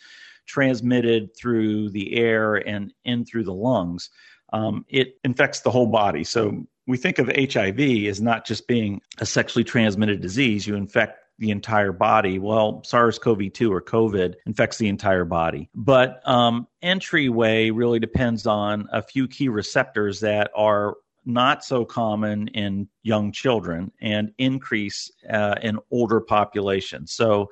transmitted 0.46 1.36
through 1.36 1.90
the 1.90 2.16
air 2.16 2.54
and 2.54 2.92
in 3.04 3.24
through 3.24 3.44
the 3.44 3.52
lungs. 3.52 4.10
Um, 4.50 4.86
it 4.88 5.18
infects 5.24 5.60
the 5.60 5.70
whole 5.70 5.88
body. 5.88 6.24
So 6.24 6.66
we 6.88 6.96
think 6.96 7.18
of 7.18 7.28
HIV 7.28 7.78
as 8.08 8.20
not 8.20 8.46
just 8.46 8.66
being 8.66 9.02
a 9.18 9.26
sexually 9.26 9.62
transmitted 9.62 10.22
disease. 10.22 10.66
You 10.66 10.74
infect 10.74 11.18
the 11.38 11.50
entire 11.50 11.92
body. 11.92 12.38
Well, 12.38 12.82
SARS 12.82 13.18
CoV 13.18 13.52
2 13.52 13.72
or 13.72 13.82
COVID 13.82 14.34
infects 14.46 14.78
the 14.78 14.88
entire 14.88 15.26
body. 15.26 15.68
But 15.74 16.26
um, 16.26 16.66
entryway 16.82 17.70
really 17.70 18.00
depends 18.00 18.46
on 18.46 18.88
a 18.90 19.02
few 19.02 19.28
key 19.28 19.50
receptors 19.50 20.18
that 20.20 20.50
are 20.56 20.96
not 21.26 21.62
so 21.62 21.84
common 21.84 22.48
in 22.48 22.88
young 23.02 23.32
children 23.32 23.92
and 24.00 24.32
increase 24.38 25.12
uh, 25.30 25.56
in 25.60 25.78
older 25.90 26.20
populations. 26.22 27.12
So 27.12 27.50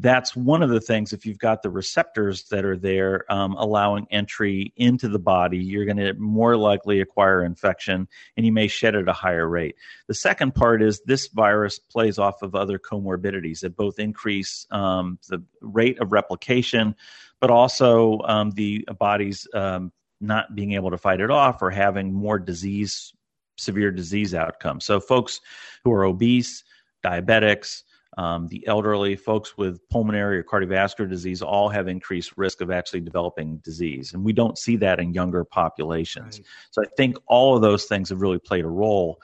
that's 0.00 0.36
one 0.36 0.62
of 0.62 0.70
the 0.70 0.80
things 0.80 1.12
if 1.12 1.26
you've 1.26 1.38
got 1.38 1.62
the 1.62 1.70
receptors 1.70 2.44
that 2.44 2.64
are 2.64 2.76
there 2.76 3.30
um, 3.32 3.54
allowing 3.54 4.06
entry 4.10 4.72
into 4.76 5.08
the 5.08 5.18
body 5.18 5.58
you're 5.58 5.84
going 5.84 5.96
to 5.96 6.14
more 6.14 6.56
likely 6.56 7.00
acquire 7.00 7.44
infection 7.44 8.06
and 8.36 8.46
you 8.46 8.52
may 8.52 8.68
shed 8.68 8.94
at 8.94 9.08
a 9.08 9.12
higher 9.12 9.48
rate. 9.48 9.74
The 10.06 10.14
second 10.14 10.54
part 10.54 10.82
is 10.82 11.00
this 11.00 11.26
virus 11.28 11.78
plays 11.78 12.18
off 12.18 12.42
of 12.42 12.54
other 12.54 12.78
comorbidities. 12.78 13.60
That 13.60 13.76
both 13.76 13.98
increase 13.98 14.66
um, 14.70 15.18
the 15.28 15.42
rate 15.60 16.00
of 16.00 16.12
replication 16.12 16.94
but 17.40 17.50
also 17.50 18.20
um, 18.24 18.50
the 18.52 18.84
body's 18.98 19.46
um, 19.54 19.92
not 20.20 20.54
being 20.54 20.72
able 20.72 20.90
to 20.90 20.98
fight 20.98 21.20
it 21.20 21.30
off 21.30 21.62
or 21.62 21.70
having 21.70 22.12
more 22.12 22.38
disease 22.38 23.12
severe 23.56 23.90
disease 23.90 24.34
outcomes. 24.34 24.84
So 24.84 25.00
folks 25.00 25.40
who 25.84 25.92
are 25.92 26.04
obese 26.04 26.64
diabetics 27.04 27.82
um, 28.18 28.48
the 28.48 28.66
elderly, 28.66 29.14
folks 29.14 29.56
with 29.56 29.88
pulmonary 29.90 30.38
or 30.38 30.42
cardiovascular 30.42 31.08
disease 31.08 31.40
all 31.40 31.68
have 31.68 31.86
increased 31.86 32.36
risk 32.36 32.60
of 32.60 32.68
actually 32.68 32.98
developing 32.98 33.58
disease. 33.58 34.12
And 34.12 34.24
we 34.24 34.32
don't 34.32 34.58
see 34.58 34.74
that 34.76 34.98
in 34.98 35.14
younger 35.14 35.44
populations. 35.44 36.40
Right. 36.40 36.46
So 36.72 36.82
I 36.82 36.86
think 36.96 37.16
all 37.28 37.54
of 37.54 37.62
those 37.62 37.84
things 37.84 38.08
have 38.08 38.20
really 38.20 38.40
played 38.40 38.64
a 38.64 38.68
role 38.68 39.22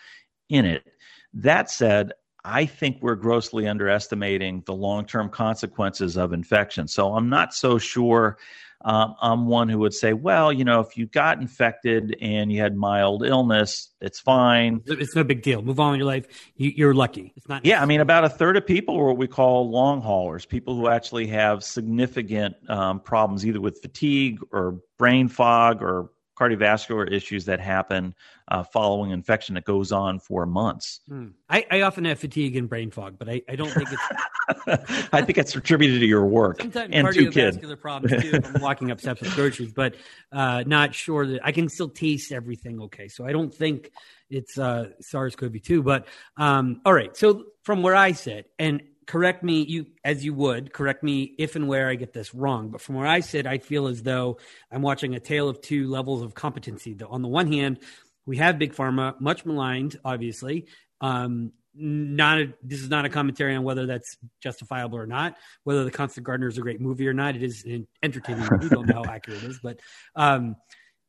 in 0.49 0.65
it. 0.65 0.85
That 1.33 1.71
said, 1.71 2.13
I 2.45 2.67
think 2.67 2.99
we're 3.01 3.17
grossly 3.17 3.67
underestimating 3.67 4.63
the 4.65 4.75
long 4.75 5.07
term 5.07 5.29
consequences 5.29 6.17
of 6.17 6.33
infection. 6.33 6.87
So 6.87 7.17
I'm 7.17 7.29
not 7.29 7.53
so 7.53 7.79
sure 7.79 8.39
um, 8.85 9.15
I'm 9.21 9.47
one 9.47 9.71
who 9.71 9.79
would 9.79 9.95
say, 9.95 10.13
well, 10.13 10.53
you 10.53 10.65
know, 10.65 10.81
if 10.81 10.97
you 10.99 11.07
got 11.07 11.41
infected 11.41 12.17
and 12.21 12.53
you 12.53 12.61
had 12.61 12.77
mild 12.77 13.25
illness, 13.25 13.91
it's 14.03 14.21
fine. 14.21 14.83
It's 14.85 15.17
no 15.17 15.25
big 15.25 15.41
deal. 15.41 15.63
Move 15.63 15.81
on 15.81 15.93
with 15.93 15.99
your 15.99 16.07
life. 16.07 16.27
You, 16.57 16.89
are 16.89 16.95
lucky. 16.95 17.33
It's 17.35 17.49
not. 17.49 17.65
Yeah, 17.65 17.81
I 17.81 17.87
mean, 17.87 18.01
about 18.01 18.25
a 18.25 18.29
third 18.29 18.59
of 18.59 18.67
people 18.67 18.97
are 18.99 19.07
what 19.07 19.17
we 19.17 19.27
call 19.27 19.71
long 19.71 20.03
haulers, 20.03 20.45
people 20.45 20.77
who 20.77 20.89
actually 20.89 21.27
have 21.29 21.65
significant 21.65 22.57
um, 22.69 23.01
problems, 23.01 23.47
either 23.47 23.61
with 23.61 23.81
fatigue 23.81 24.41
or 24.53 24.81
brain 24.99 25.29
fog 25.29 25.83
or 25.83 26.11
cardiovascular 26.37 27.11
issues 27.11 27.45
that 27.45 27.61
happen 27.61 28.15
uh, 28.49 28.63
following 28.63 29.11
infection 29.11 29.55
that 29.55 29.65
goes 29.65 29.93
on 29.93 30.19
for 30.19 30.45
months. 30.47 31.01
Hmm. 31.09 31.29
I, 31.49 31.65
I, 31.71 31.81
often 31.83 32.05
have 32.05 32.19
fatigue 32.19 32.57
and 32.57 32.69
brain 32.69 32.91
fog, 32.91 33.17
but 33.19 33.29
I, 33.29 33.43
I 33.49 33.57
don't 33.57 33.71
think 33.71 33.89
it's. 33.91 35.09
I 35.13 35.23
think 35.23 35.39
it's 35.39 35.55
attributed 35.55 36.01
to 36.01 36.07
your 36.07 36.27
work 36.27 36.61
Sometimes 36.61 36.91
and 36.93 37.15
two 37.15 37.31
kids. 37.31 37.59
problems 37.81 38.23
too. 38.23 38.41
I'm 38.45 38.61
walking 38.61 38.91
up 38.91 39.01
steps 39.01 39.23
with 39.23 39.35
groceries, 39.35 39.73
but 39.73 39.95
uh, 40.33 40.65
not 40.67 40.95
sure 40.95 41.27
that 41.27 41.41
I 41.45 41.53
can 41.53 41.69
still 41.69 41.89
taste 41.89 42.33
everything 42.33 42.81
okay. 42.83 43.09
So 43.09 43.25
I 43.25 43.33
don't 43.33 43.55
think 43.55 43.91
it's 44.29 44.59
uh, 44.59 44.91
SARS-CoV-2. 45.01 45.83
But 45.83 46.07
um, 46.37 46.81
all 46.85 46.93
right, 46.93 47.17
so 47.17 47.45
from 47.63 47.83
where 47.83 47.95
I 47.95 48.13
sit, 48.13 48.51
and 48.59 48.83
correct 49.07 49.43
me 49.43 49.63
you 49.63 49.87
as 50.05 50.25
you 50.25 50.33
would 50.35 50.73
correct 50.73 51.03
me 51.03 51.35
if 51.39 51.57
and 51.57 51.69
where 51.69 51.89
i 51.89 51.95
get 51.95 52.13
this 52.13 52.35
wrong 52.35 52.69
but 52.69 52.81
from 52.81 52.95
where 52.95 53.07
i 53.07 53.21
sit 53.21 53.47
i 53.47 53.59
feel 53.59 53.87
as 53.87 54.03
though 54.03 54.39
i'm 54.71 54.83
watching 54.83 55.15
a 55.15 55.21
tale 55.21 55.49
of 55.49 55.61
two 55.61 55.89
levels 55.89 56.23
of 56.23 56.35
competency. 56.35 56.97
On 57.09 57.23
the 57.23 57.29
one 57.29 57.51
hand 57.53 57.81
we 58.27 58.39
have 58.39 58.59
big 58.59 58.75
pharma 58.75 59.21
much 59.21 59.45
maligned 59.45 59.99
obviously. 60.05 60.67
Um, 61.01 61.53
not 61.77 62.39
a, 62.39 62.55
this 62.63 62.81
is 62.81 62.89
not 62.89 63.05
a 63.05 63.09
commentary 63.09 63.55
on 63.57 63.65
whether 63.65 63.85
that's 63.85 64.17
justifiable 64.41 64.97
or 64.97 65.07
not 65.07 65.37
whether 65.65 65.85
the 65.85 65.91
constant 65.91 66.25
gardener 66.25 66.49
is 66.49 66.57
a 66.57 66.61
great 66.61 66.81
movie 66.81 67.09
or 67.09 67.13
not. 67.13 67.35
It 67.35 67.43
is 67.43 67.65
an 67.65 67.89
entertaining 68.03 68.47
movie. 68.51 68.69
Don't 68.69 68.87
know 68.87 69.03
how 69.03 69.11
accurate 69.11 69.43
it 69.43 69.51
is 69.51 69.61
but 69.63 69.81
um, 70.15 70.57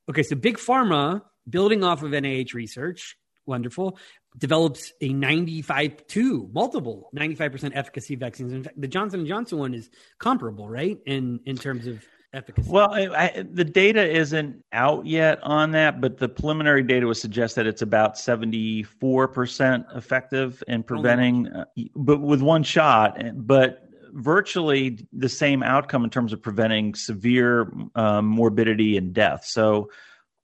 okay 0.09 0.23
so 0.23 0.35
big 0.35 0.57
pharma 0.57 1.21
building 1.47 1.83
off 1.83 2.03
of 2.03 2.11
nih 2.11 2.53
research 2.53 3.15
wonderful 3.45 3.97
develops 4.37 4.93
a 5.01 5.09
95 5.09 6.07
to 6.07 6.49
multiple 6.53 7.09
95% 7.15 7.71
efficacy 7.75 8.15
vaccines. 8.15 8.53
In 8.53 8.63
fact, 8.63 8.79
the 8.79 8.87
Johnson 8.87 9.25
& 9.25 9.27
Johnson 9.27 9.59
one 9.59 9.73
is 9.73 9.89
comparable, 10.19 10.69
right? 10.69 10.99
In, 11.05 11.39
in 11.45 11.55
terms 11.57 11.87
of 11.87 12.05
efficacy. 12.33 12.69
Well, 12.69 12.93
I, 12.93 13.45
the 13.49 13.63
data 13.63 14.07
isn't 14.07 14.63
out 14.73 15.05
yet 15.05 15.39
on 15.41 15.71
that, 15.71 16.01
but 16.01 16.17
the 16.17 16.29
preliminary 16.29 16.83
data 16.83 17.07
would 17.07 17.17
suggest 17.17 17.55
that 17.55 17.65
it's 17.65 17.81
about 17.81 18.15
74% 18.15 19.97
effective 19.97 20.63
in 20.67 20.83
preventing, 20.83 21.47
uh, 21.47 21.65
but 21.95 22.19
with 22.19 22.41
one 22.41 22.63
shot, 22.63 23.17
but 23.35 23.87
virtually 24.11 25.07
the 25.11 25.29
same 25.29 25.63
outcome 25.63 26.03
in 26.03 26.09
terms 26.09 26.33
of 26.33 26.41
preventing 26.41 26.95
severe 26.95 27.71
um, 27.95 28.25
morbidity 28.25 28.97
and 28.97 29.13
death. 29.13 29.45
So 29.45 29.89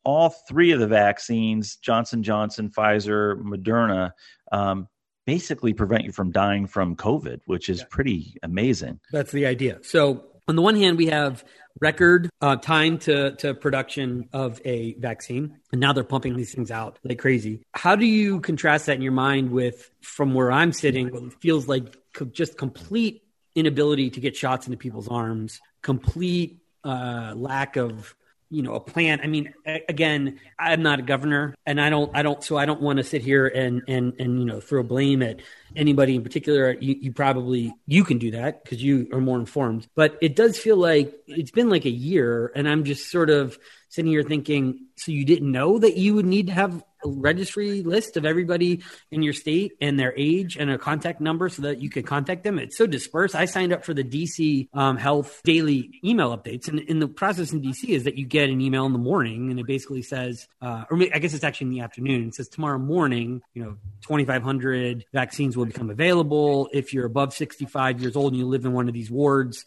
all 0.03 0.29
three 0.29 0.71
of 0.71 0.79
the 0.79 0.87
vaccines 0.87 1.77
johnson 1.77 2.23
johnson 2.23 2.69
pfizer 2.69 3.39
moderna 3.41 4.11
um, 4.51 4.87
basically 5.25 5.73
prevent 5.73 6.03
you 6.03 6.11
from 6.11 6.31
dying 6.31 6.67
from 6.67 6.95
covid 6.95 7.39
which 7.45 7.69
is 7.69 7.79
yeah. 7.79 7.85
pretty 7.89 8.35
amazing. 8.43 8.99
That's 9.11 9.31
the 9.31 9.45
idea. 9.45 9.79
So 9.83 10.25
on 10.47 10.55
the 10.55 10.61
one 10.61 10.75
hand 10.75 10.97
we 10.97 11.07
have 11.07 11.43
record 11.79 12.29
uh, 12.41 12.57
time 12.57 12.97
to, 12.99 13.35
to 13.37 13.53
production 13.53 14.27
of 14.33 14.59
a 14.65 14.95
vaccine 14.95 15.57
and 15.71 15.79
now 15.79 15.93
they're 15.93 16.03
pumping 16.03 16.35
these 16.35 16.53
things 16.53 16.71
out 16.71 16.99
like 17.03 17.19
crazy. 17.19 17.61
How 17.73 17.95
do 17.95 18.05
you 18.05 18.41
contrast 18.41 18.87
that 18.87 18.95
in 18.95 19.01
your 19.01 19.11
mind 19.13 19.51
with 19.51 19.89
from 20.01 20.33
where 20.33 20.51
i'm 20.51 20.73
sitting 20.73 21.09
what 21.09 21.33
feels 21.41 21.67
like 21.67 21.95
just 22.31 22.57
complete 22.57 23.23
inability 23.55 24.09
to 24.09 24.19
get 24.19 24.35
shots 24.35 24.67
into 24.67 24.77
people's 24.77 25.07
arms 25.07 25.59
complete 25.81 26.61
uh, 26.83 27.33
lack 27.35 27.75
of 27.77 28.15
you 28.51 28.61
know 28.61 28.75
a 28.75 28.79
plan. 28.79 29.19
I 29.23 29.27
mean 29.27 29.53
again 29.65 30.39
i'm 30.59 30.83
not 30.83 30.99
a 30.99 31.01
governor 31.01 31.55
and 31.65 31.79
i 31.79 31.89
don't 31.89 32.15
i 32.15 32.21
don't 32.21 32.43
so 32.43 32.57
i 32.57 32.65
don't 32.65 32.81
want 32.81 32.97
to 32.97 33.03
sit 33.03 33.21
here 33.21 33.47
and 33.47 33.81
and 33.87 34.13
and 34.19 34.39
you 34.39 34.45
know 34.45 34.59
throw 34.59 34.83
blame 34.83 35.23
at 35.23 35.39
anybody 35.75 36.15
in 36.15 36.23
particular. 36.23 36.75
You, 36.79 36.95
you 36.99 37.13
probably 37.13 37.73
you 37.87 38.03
can 38.03 38.17
do 38.17 38.31
that 38.31 38.63
because 38.63 38.83
you 38.83 39.07
are 39.13 39.21
more 39.21 39.39
informed. 39.39 39.87
But 39.95 40.17
it 40.21 40.35
does 40.35 40.57
feel 40.57 40.75
like 40.77 41.13
it's 41.27 41.51
been 41.51 41.69
like 41.69 41.85
a 41.85 41.89
year 41.89 42.51
and 42.55 42.67
i'm 42.67 42.83
just 42.83 43.09
sort 43.09 43.29
of 43.29 43.57
sitting 43.89 44.11
here 44.11 44.23
thinking 44.23 44.87
so 44.95 45.11
you 45.11 45.25
didn't 45.25 45.51
know 45.51 45.79
that 45.79 45.97
you 45.97 46.15
would 46.15 46.25
need 46.25 46.47
to 46.47 46.53
have 46.53 46.83
registry 47.09 47.81
list 47.81 48.17
of 48.17 48.25
everybody 48.25 48.83
in 49.11 49.23
your 49.23 49.33
state 49.33 49.73
and 49.81 49.99
their 49.99 50.13
age 50.17 50.57
and 50.57 50.69
a 50.69 50.77
contact 50.77 51.21
number 51.21 51.49
so 51.49 51.63
that 51.63 51.81
you 51.81 51.89
could 51.89 52.05
contact 52.05 52.43
them. 52.43 52.59
It's 52.59 52.77
so 52.77 52.87
dispersed. 52.87 53.35
I 53.35 53.45
signed 53.45 53.73
up 53.73 53.83
for 53.83 53.93
the 53.93 54.03
DC 54.03 54.69
um, 54.73 54.97
Health 54.97 55.41
daily 55.43 55.99
email 56.03 56.35
updates, 56.35 56.67
and 56.67 56.79
in 56.79 56.99
the 56.99 57.07
process 57.07 57.51
in 57.51 57.61
DC 57.61 57.89
is 57.89 58.03
that 58.03 58.17
you 58.17 58.25
get 58.25 58.49
an 58.49 58.61
email 58.61 58.85
in 58.85 58.93
the 58.93 58.99
morning, 58.99 59.51
and 59.51 59.59
it 59.59 59.65
basically 59.65 60.01
says, 60.01 60.47
uh, 60.61 60.85
or 60.89 61.01
I 61.13 61.19
guess 61.19 61.33
it's 61.33 61.43
actually 61.43 61.67
in 61.67 61.73
the 61.73 61.79
afternoon. 61.81 62.27
It 62.29 62.35
says 62.35 62.49
tomorrow 62.49 62.79
morning, 62.79 63.41
you 63.53 63.63
know, 63.63 63.77
2,500 64.01 65.05
vaccines 65.13 65.57
will 65.57 65.65
become 65.65 65.89
available 65.89 66.69
if 66.73 66.93
you're 66.93 67.05
above 67.05 67.33
65 67.33 68.01
years 68.01 68.15
old 68.15 68.33
and 68.33 68.39
you 68.39 68.47
live 68.47 68.65
in 68.65 68.73
one 68.73 68.87
of 68.87 68.93
these 68.93 69.09
wards 69.09 69.65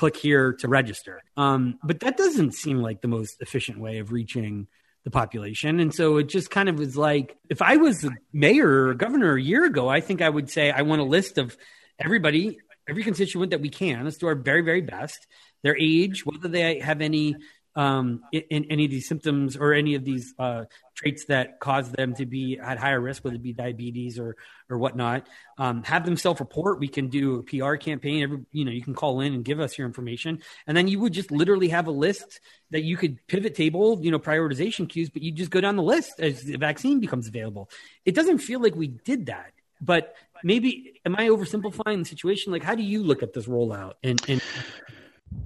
click 0.00 0.16
here 0.16 0.54
to 0.54 0.66
register. 0.66 1.22
Um, 1.36 1.78
but 1.82 2.00
that 2.00 2.16
doesn't 2.16 2.54
seem 2.54 2.78
like 2.78 3.02
the 3.02 3.08
most 3.08 3.42
efficient 3.42 3.78
way 3.78 3.98
of 3.98 4.12
reaching 4.12 4.66
the 5.04 5.10
population. 5.10 5.80
And 5.80 5.94
so 5.94 6.18
it 6.18 6.28
just 6.28 6.50
kind 6.50 6.68
of 6.68 6.78
was 6.78 6.96
like, 6.96 7.36
if 7.48 7.62
I 7.62 7.76
was 7.76 8.00
the 8.00 8.14
mayor 8.32 8.88
or 8.88 8.94
governor 8.94 9.34
a 9.34 9.42
year 9.42 9.64
ago, 9.64 9.88
I 9.88 10.00
think 10.00 10.20
I 10.20 10.28
would 10.28 10.50
say, 10.50 10.70
I 10.70 10.82
want 10.82 11.00
a 11.00 11.04
list 11.04 11.38
of 11.38 11.56
everybody, 11.98 12.58
every 12.88 13.02
constituent 13.02 13.50
that 13.50 13.60
we 13.60 13.70
can. 13.70 14.04
Let's 14.04 14.18
do 14.18 14.26
our 14.26 14.34
very, 14.34 14.60
very 14.60 14.82
best, 14.82 15.26
their 15.62 15.76
age, 15.78 16.26
whether 16.26 16.48
they 16.48 16.80
have 16.80 17.00
any 17.00 17.36
um, 17.76 18.22
in, 18.32 18.66
any 18.70 18.84
of 18.84 18.90
these 18.90 19.08
symptoms 19.08 19.56
or 19.56 19.72
any 19.72 19.94
of 19.94 20.04
these 20.04 20.34
uh, 20.38 20.64
traits 20.94 21.26
that 21.26 21.60
cause 21.60 21.90
them 21.90 22.14
to 22.14 22.26
be 22.26 22.58
at 22.58 22.78
higher 22.78 23.00
risk, 23.00 23.24
whether 23.24 23.36
it 23.36 23.42
be 23.42 23.52
diabetes 23.52 24.18
or 24.18 24.36
or 24.68 24.78
whatnot. 24.78 25.26
Um, 25.58 25.82
have 25.84 26.04
them 26.04 26.16
self-report. 26.16 26.80
We 26.80 26.88
can 26.88 27.08
do 27.08 27.38
a 27.38 27.42
PR 27.42 27.76
campaign. 27.76 28.22
Every, 28.22 28.40
you 28.52 28.64
know, 28.64 28.70
you 28.70 28.82
can 28.82 28.94
call 28.94 29.20
in 29.20 29.34
and 29.34 29.44
give 29.44 29.60
us 29.60 29.78
your 29.78 29.86
information, 29.86 30.40
and 30.66 30.76
then 30.76 30.88
you 30.88 30.98
would 31.00 31.12
just 31.12 31.30
literally 31.30 31.68
have 31.68 31.86
a 31.86 31.92
list 31.92 32.40
that 32.70 32.82
you 32.82 32.96
could 32.96 33.24
pivot 33.26 33.54
table, 33.54 33.98
you 34.02 34.10
know, 34.10 34.18
prioritization 34.18 34.88
queues. 34.88 35.10
But 35.10 35.22
you 35.22 35.32
just 35.32 35.50
go 35.50 35.60
down 35.60 35.76
the 35.76 35.82
list 35.82 36.18
as 36.18 36.42
the 36.42 36.56
vaccine 36.56 37.00
becomes 37.00 37.28
available. 37.28 37.70
It 38.04 38.14
doesn't 38.14 38.38
feel 38.38 38.60
like 38.60 38.74
we 38.74 38.88
did 38.88 39.26
that, 39.26 39.52
but 39.80 40.14
maybe 40.42 41.00
am 41.06 41.14
I 41.16 41.28
oversimplifying 41.28 42.00
the 42.00 42.04
situation? 42.04 42.52
Like, 42.52 42.64
how 42.64 42.74
do 42.74 42.82
you 42.82 43.02
look 43.02 43.22
at 43.22 43.32
this 43.32 43.46
rollout? 43.46 43.94
And, 44.02 44.20
and 44.28 44.42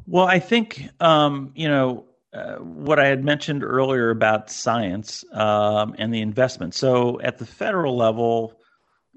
well, 0.07 0.27
I 0.27 0.39
think 0.39 0.89
um, 1.01 1.53
you 1.55 1.69
know 1.69 2.07
uh, 2.35 2.57
what 2.57 2.99
I 2.99 3.07
had 3.07 3.25
mentioned 3.25 3.63
earlier 3.63 4.11
about 4.11 4.51
science 4.51 5.25
um, 5.33 5.95
and 5.99 6.13
the 6.13 6.21
investment. 6.21 6.75
So 6.75 7.21
at 7.21 7.39
the 7.39 7.47
federal 7.47 7.97
level, 7.97 8.59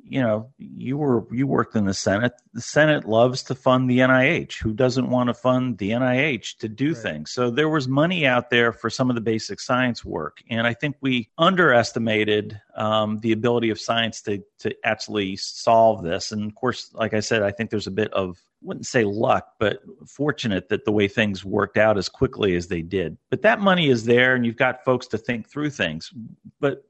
you 0.10 0.22
know, 0.22 0.50
you 0.58 0.98
were 0.98 1.26
you 1.32 1.46
worked 1.48 1.76
in 1.76 1.86
the 1.86 1.94
Senate. 1.94 2.34
The 2.54 2.62
Senate 2.62 3.06
loves 3.06 3.44
to 3.44 3.56
fund 3.56 3.90
the 3.90 4.00
NIH. 4.00 4.60
Who 4.60 4.74
doesn't 4.74 5.10
want 5.10 5.28
to 5.28 5.34
fund 5.34 5.78
the 5.78 5.92
NIH 5.92 6.58
to 6.58 6.70
do 6.70 6.94
right. 6.94 6.98
things? 6.98 7.32
So 7.32 7.50
there 7.50 7.70
was 7.70 7.88
money 7.88 8.26
out 8.26 8.50
there 8.50 8.72
for 8.72 8.90
some 8.90 9.10
of 9.10 9.16
the 9.16 9.22
basic 9.22 9.60
science 9.60 10.06
work, 10.06 10.42
and 10.50 10.66
I 10.66 10.74
think 10.74 10.96
we 11.02 11.30
underestimated 11.38 12.60
um, 12.76 13.20
the 13.20 13.32
ability 13.34 13.70
of 13.70 13.80
science 13.80 14.22
to 14.24 14.44
to 14.60 14.76
actually 14.86 15.36
solve 15.36 16.04
this. 16.04 16.32
And 16.32 16.50
of 16.50 16.56
course, 16.56 16.90
like 16.94 17.14
I 17.14 17.20
said, 17.20 17.44
I 17.44 17.52
think 17.52 17.70
there's 17.70 17.88
a 17.88 17.92
bit 17.92 18.12
of 18.14 18.42
wouldn't 18.62 18.88
say 18.88 19.04
luck, 19.04 19.54
but 19.60 19.82
fortunate 20.08 20.70
that 20.70 20.86
the 20.86 20.92
way 20.92 21.08
things 21.08 21.46
worked 21.46 21.78
out 21.78 21.98
as 21.98 22.10
quickly 22.10 22.56
as 22.56 22.68
they 22.68 22.82
did. 22.82 23.18
But 23.30 23.42
that 23.44 23.60
money 23.60 23.90
is 23.90 24.06
there, 24.06 24.36
and 24.36 24.46
you've 24.46 24.58
got 24.58 24.84
folks 24.84 25.08
to 25.08 25.18
think 25.18 25.48
through 25.48 25.70
things. 25.72 26.12
But 26.60 26.84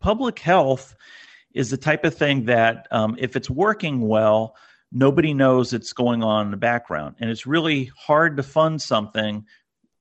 public 0.00 0.38
health 0.38 0.94
is 1.54 1.70
the 1.70 1.76
type 1.76 2.04
of 2.04 2.14
thing 2.14 2.44
that, 2.44 2.86
um, 2.90 3.16
if 3.18 3.36
it's 3.36 3.48
working 3.48 4.00
well, 4.06 4.56
nobody 4.92 5.32
knows 5.32 5.72
it's 5.72 5.92
going 5.92 6.22
on 6.22 6.46
in 6.46 6.50
the 6.50 6.56
background. 6.56 7.16
And 7.20 7.30
it's 7.30 7.46
really 7.46 7.90
hard 7.96 8.36
to 8.36 8.42
fund 8.42 8.82
something 8.82 9.44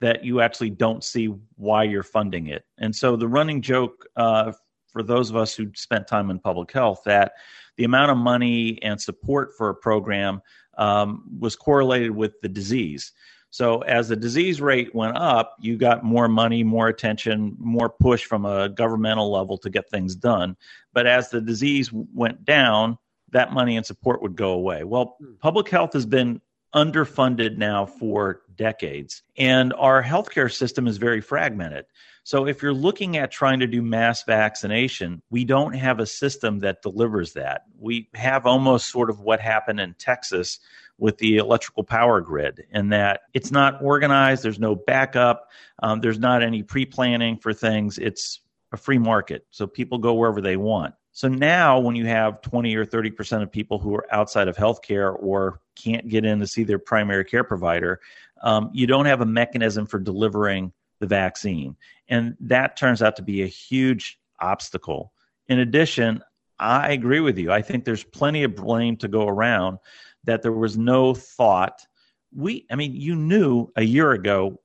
that 0.01 0.25
you 0.25 0.41
actually 0.41 0.71
don't 0.71 1.03
see 1.03 1.27
why 1.55 1.83
you're 1.83 2.03
funding 2.03 2.47
it. 2.47 2.65
And 2.77 2.93
so 2.95 3.15
the 3.15 3.27
running 3.27 3.61
joke 3.61 4.05
uh, 4.15 4.51
for 4.91 5.01
those 5.01 5.29
of 5.29 5.35
us 5.35 5.55
who 5.55 5.71
spent 5.75 6.07
time 6.07 6.29
in 6.29 6.39
public 6.39 6.71
health 6.71 7.01
that 7.05 7.33
the 7.77 7.83
amount 7.83 8.11
of 8.11 8.17
money 8.17 8.81
and 8.83 9.01
support 9.01 9.51
for 9.57 9.69
a 9.69 9.75
program 9.75 10.41
um, 10.77 11.23
was 11.39 11.55
correlated 11.55 12.11
with 12.11 12.39
the 12.41 12.49
disease. 12.49 13.11
So 13.53 13.81
as 13.81 14.07
the 14.07 14.15
disease 14.15 14.59
rate 14.59 14.95
went 14.95 15.15
up, 15.15 15.57
you 15.59 15.77
got 15.77 16.03
more 16.03 16.27
money, 16.27 16.63
more 16.63 16.87
attention, 16.87 17.55
more 17.59 17.87
push 17.87 18.25
from 18.25 18.45
a 18.45 18.67
governmental 18.67 19.31
level 19.31 19.59
to 19.59 19.69
get 19.69 19.87
things 19.91 20.15
done. 20.15 20.57
But 20.91 21.05
as 21.05 21.29
the 21.29 21.39
disease 21.39 21.91
went 21.93 22.45
down, 22.45 22.97
that 23.29 23.53
money 23.53 23.77
and 23.77 23.85
support 23.85 24.23
would 24.23 24.35
go 24.35 24.53
away. 24.53 24.83
Well, 24.83 25.17
hmm. 25.19 25.33
public 25.39 25.69
health 25.69 25.93
has 25.93 26.07
been 26.07 26.41
underfunded 26.73 27.57
now 27.57 27.85
for 27.85 28.41
decades, 28.55 29.21
and 29.37 29.71
our 29.73 30.01
healthcare 30.01 30.51
system 30.51 30.87
is 30.87 30.97
very 30.97 31.21
fragmented. 31.21 31.85
So 32.23 32.47
if 32.47 32.61
you're 32.61 32.73
looking 32.73 33.17
at 33.17 33.31
trying 33.31 33.59
to 33.59 33.67
do 33.67 33.81
mass 33.81 34.23
vaccination, 34.23 35.21
we 35.29 35.43
don't 35.43 35.73
have 35.73 35.99
a 35.99 36.05
system 36.05 36.59
that 36.59 36.81
delivers 36.81 37.33
that. 37.33 37.63
We 37.77 38.09
have 38.13 38.45
almost 38.45 38.89
sort 38.89 39.09
of 39.09 39.19
what 39.19 39.41
happened 39.41 39.81
in 39.81 39.93
Texas 39.95 40.59
with 40.97 41.17
the 41.17 41.37
electrical 41.37 41.83
power 41.83 42.21
grid, 42.21 42.65
in 42.71 42.89
that 42.89 43.21
it's 43.33 43.51
not 43.51 43.83
organized, 43.83 44.43
there's 44.43 44.59
no 44.59 44.75
backup, 44.75 45.49
um, 45.81 45.99
there's 45.99 46.19
not 46.19 46.43
any 46.43 46.63
pre 46.63 46.85
planning 46.85 47.37
for 47.37 47.53
things. 47.53 47.97
It's 47.97 48.39
a 48.71 48.77
free 48.77 48.97
market. 48.97 49.45
So 49.49 49.67
people 49.67 49.97
go 49.97 50.13
wherever 50.13 50.39
they 50.39 50.55
want. 50.55 50.95
So 51.11 51.27
now, 51.27 51.79
when 51.79 51.95
you 51.95 52.05
have 52.07 52.41
20 52.41 52.75
or 52.75 52.85
30% 52.85 53.43
of 53.43 53.51
people 53.51 53.77
who 53.77 53.93
are 53.95 54.07
outside 54.11 54.47
of 54.47 54.55
healthcare 54.55 55.15
or 55.19 55.59
can't 55.75 56.07
get 56.07 56.25
in 56.25 56.39
to 56.39 56.47
see 56.47 56.63
their 56.63 56.79
primary 56.79 57.23
care 57.25 57.43
provider, 57.43 57.99
um, 58.41 58.71
you 58.73 58.87
don't 58.87 59.05
have 59.05 59.21
a 59.21 59.25
mechanism 59.25 59.85
for 59.85 59.99
delivering 59.99 60.73
the 61.03 61.07
vaccine. 61.07 61.75
And 62.07 62.37
that 62.39 62.77
turns 62.77 63.01
out 63.01 63.17
to 63.17 63.21
be 63.21 63.43
a 63.43 63.47
huge 63.47 64.17
obstacle. 64.39 65.11
In 65.49 65.59
addition, 65.59 66.23
I 66.59 66.93
agree 66.93 67.19
with 67.19 67.37
you. 67.37 67.51
I 67.51 67.61
think 67.61 67.83
there's 67.83 68.05
plenty 68.05 68.43
of 68.43 68.55
blame 68.55 68.95
to 68.97 69.09
go 69.09 69.27
around 69.27 69.79
that 70.23 70.41
there 70.41 70.53
was 70.53 70.77
no 70.77 71.13
thought. 71.13 71.85
We, 72.33 72.65
I 72.71 72.75
mean, 72.75 72.95
you 72.95 73.15
knew 73.15 73.67
a 73.75 73.83
year 73.83 74.13
ago 74.13 74.61